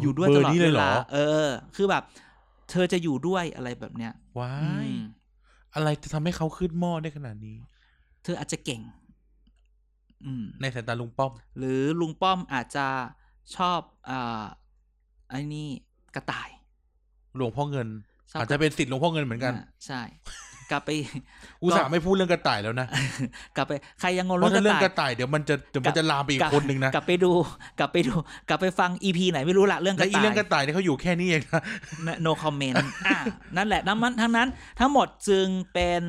[0.00, 2.02] อยู่ด้วยตลอดเบร์นี้เวเลยเหรลาอเออ คือแบบ
[2.70, 4.94] เธอจะอยู่ด้วยอะไรแบบเนี้ยว้าอืยม
[5.74, 7.56] อะไรจะทำให้เขาขึ้นหม้อได้ขนาดนี้
[8.22, 8.80] เธออาจจะเก่ง
[10.24, 12.86] อืมในสายตาลุงป้อม หรือลุงป้อมอาจจะ
[13.56, 14.44] ชอบอ่า
[15.28, 15.68] ไอ้นี่
[16.14, 16.48] กระต่าย
[17.38, 17.88] หลวงพ่อเงิน
[18.30, 20.02] ชอบอาจจะเป็นสิทธิ์หลวงพ่อเงินเหมือนกันอ่าใช่
[20.72, 20.90] กลับไป
[21.62, 22.86] อุตส่าห์ไม่พูดเรื่องกระต่ายแล้วนะ
[23.56, 27.32] กลับไปใครยังงงเพเรื่อราะงกถ้าระเรื่องต่ายกระต่ายเดี๋ยวมันจะเดี๋ยวมันจะลามไปอีกคนนึงนะ กลับไปดู
[27.78, 28.14] กลับไปดู
[28.48, 31.42] กลับไปฟังอีพีไหนไม่รู้ละเรื่องกและระอีต่ายเรื่องกระต่ายเนี่ยเขาอยู่แค่นี้เอง
[32.06, 32.76] นะ no comment
[33.06, 33.18] อะ
[33.56, 34.48] นั่นแหละน้ำมันทั้งนั้น
[34.80, 36.02] ทั้งหมดจึงเป็น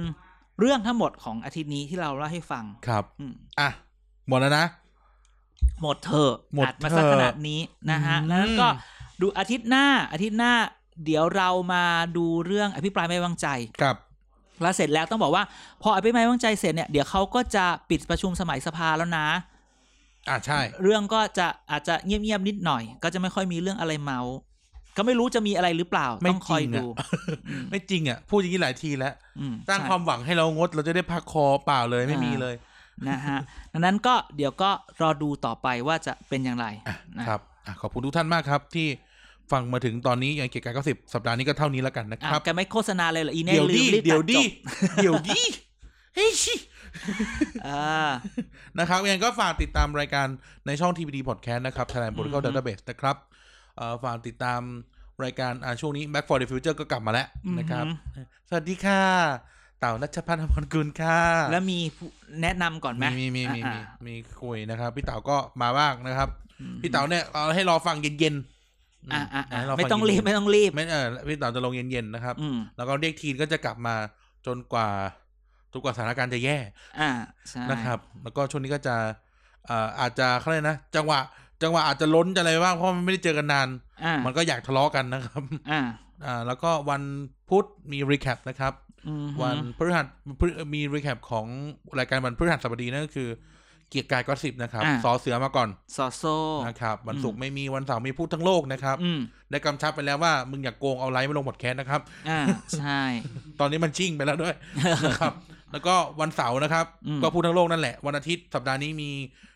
[0.59, 3.69] เรื่องทั้งหมดของอาทิตย์นี้ที่เราเล่าให้ฟัง ครับอืมอะ
[4.27, 4.65] หมดแล้วนะ
[5.81, 7.59] หมดเถอะหมดอัดมาสักเถอะขนาดนี้
[7.91, 8.67] นะฮะอืมแล้วก็
[9.21, 10.53] ดูอาทิตย์หน้าอาทิตย์หน้า
[11.05, 11.83] เดี๋ยวเรามา
[12.17, 13.47] ดูเรื่องอภิปรายไม่ไว้วางใจ
[13.83, 13.95] กับ
[14.61, 15.43] แล้วเสร็จแล้วต้องบอกว่า
[15.81, 19.27] พออภิปรายไม่ไว้วางใจเสร็จเนี่ยเดี๋ยวเขาก็จะปิดประชุมสมัยสภาแล้วนะ
[20.29, 24.35] อ่าใช่ เรื่องก็จะอาจจะเงียบๆนิดหน่อย ก็จะไม่ค่อยมีเรื่องอะไรเมาส์
[24.97, 26.85] ก็ไม่รู้จะมีอะไรหรือเปล่าไม่ต้องคอยจริงอะดู
[27.49, 32.55] อืมไม่จริงอะ พูดอย่างนี้หลายทีแล้วอืมสร้างใช่ความหวังให้เรางด เราจะได้พักคอเปล่าเลยไม่อ่ามีมีเลย
[33.09, 33.39] นะฮะ
[33.71, 34.69] ดังนั้นก็เดี๋ยวก็
[35.01, 36.65] รอดูต่อไปว่าจะเป็นอย่างไร
[37.17, 38.87] นะครับอะขอบคุณทุกท่านมากครับที่
[39.51, 44.49] ฟังมาถึงตอนนี้ยังเกียรกายก็สิบสัปดาห์นี้ก็เท่านี้แล้วกันนะอะครับแกไม่โฆษณาเลยเหรออีเน่เดี๋ยวลืดิมรีบเดี๋ยวตัดิจบ
[44.95, 45.41] เดี๋ยวดิ
[46.15, 46.55] เฮ้ยชิ
[47.67, 48.07] อ่า
[48.79, 50.27] นะครับยังไงก็ฝากติดตามรายการ
[50.67, 53.15] ในช่อง TPD Podcast นะครับ Thailand อื Political อฮึ Database นะครับ
[53.77, 54.61] เอ่อฝากติดตาม
[55.23, 57.27] รายการอ่าช่วงนี้ Back for the Future ก็กลับมาแล้ว
[57.59, 57.85] นะครับ
[58.49, 59.01] สวัสดีค่ะ
[59.79, 61.19] เต่านัชพันธ์อมรกุลค่ะ
[61.51, 62.07] แล้วมีผู้
[62.41, 66.29] แนะนำก่อนไหมมีมีมีมีอ่ามีมีคุยนะครับ พี่เต๋าก็มาบ้างนะครับ
[66.61, 68.56] อืมพี่เต๋าเนี่ยเอาให้รอฟังเย็นๆ
[69.13, 73.95] อ่าอ่าให้รฟัไม่ต้องรีบเย็นๆไม่ต้องรีบ ไม่เออพี่เต๋าจะลงเย็นๆนะครับอืมแล้วก็เรียกทีนก็จะกลับมา
[74.47, 74.89] จนกว่า
[75.71, 76.57] จนกว่าสถานการณ์จะแย่
[76.99, 77.09] อ่า
[77.49, 78.95] ใช่นะครับ แล้วก็ช่วงนี้ก็จะ
[79.65, 81.19] เอ่ออาจจะเขาเรียกนะจังหวะ
[81.63, 83.67] จังหวะอาจจะล้นจะอะไรบ้างเพราะมันไม่ได้เจอกันนาน
[84.05, 85.81] อ่ามันก็อยากทะเลาะกันนะครับ อ่า
[86.25, 87.03] อ่าแล้วก็วัน
[87.49, 88.73] พุธมีรีแคปนะครับ
[89.07, 90.07] อืมวันพฤหัส
[90.39, 91.45] พฤมีรีแคปของ
[91.99, 93.29] รายการวันพฤหัสบดีนั่นก็คือ
[93.89, 96.23] เกียรติกายก็สิบนะครับอ่าสอเสือมาก่อนซอโซ
[96.67, 99.19] นะครับ วันอืมศุกร์ไม่มีวันเสาร์มีพูดทั้งโลกนะครับอืม
[99.51, 102.39] ได้กำชับไปแล้วว่ามึงอย่ากโกงเอาไลฟ์มาลงบอดแคสต์นะครับอ่า
[102.79, 103.01] ใช่
[103.59, 104.55] ตอนนี้มันชิ่งไปแล้วด้วย
[105.05, 105.33] นะครับ
[105.71, 109.09] แล้วก็วันเสาร์นะครับอืมก็พูดทั้งโลกนั่นแหละ วันอาทิตย์สัปดาห์นี้มี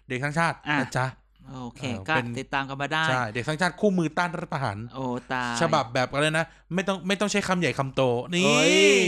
[0.07, 1.05] เด็กทั้างชาติอะนะจ๊ะ
[1.51, 5.03] โอเคเออก็เป็นติดตามกันมาได้ใช่เด็กทั้างชาติคู่มือต้านรัฐประหารโอ้
[5.33, 8.01] ตายฉบับแบบอะไรนะ ไม่ต้องไม่ต้องใช้คำใหญ่คำโต
[8.35, 9.07] นี่เอ้ย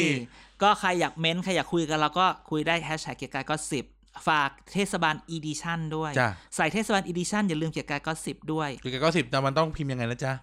[0.62, 3.86] ก็ใครอยากเม้นต์ใครอยากคุยกันเราก็คุยได้แฮชแท็กเกียกกาย gossip
[4.28, 10.34] ฝากเทศบาล edition ด้วย จ้ะ ใส่เทศบาล edition อย่าลืมเกียกกาย gossip ด้วยเกียกกาย gossip แต่มันต้องพิมพ์ยังไงนะจ๊ะ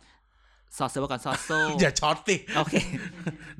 [0.79, 1.51] สอเสือก่อนซอโซ่
[1.81, 2.75] อย่าช็อตสิ โอเค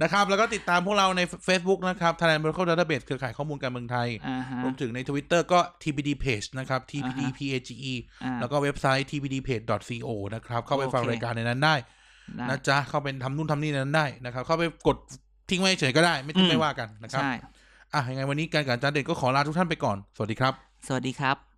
[0.03, 6.81] นะครับ แล้วก็ติดตามพวกเราใน Facebook นะครับ Thailand Political Database เครือข่ายข้อมูลการเมืองไทย อ่าฮะ รวมถึงใน Twitter ก็ TPD Page นะครับ
[6.91, 7.93] TPD อ่าฮะ PAGE
[8.25, 11.75] อ่า แล้วก็เว็บไซต์ tpdpage.co นะครับ เข้าไปฟังโอเค รายการในนั้นได้
[12.37, 14.97] ได้ นะจ๊ะ เข้าไปทำนู่นทำนี่ในนั้นได้นะครับ เข้าไปกด
[15.51, 17.33] ทิ้งไว้เฉยก็ได้ ไม่ต้องอืม ไม่ว่ากันนะครับ ใช่
[17.95, 20.53] อะยังไงวันนี้การกับอาจารย์เด่นก็ขอลาทุกท่านไปก่อน สวัสดีครับ
[20.87, 21.50] สวัสดีครับ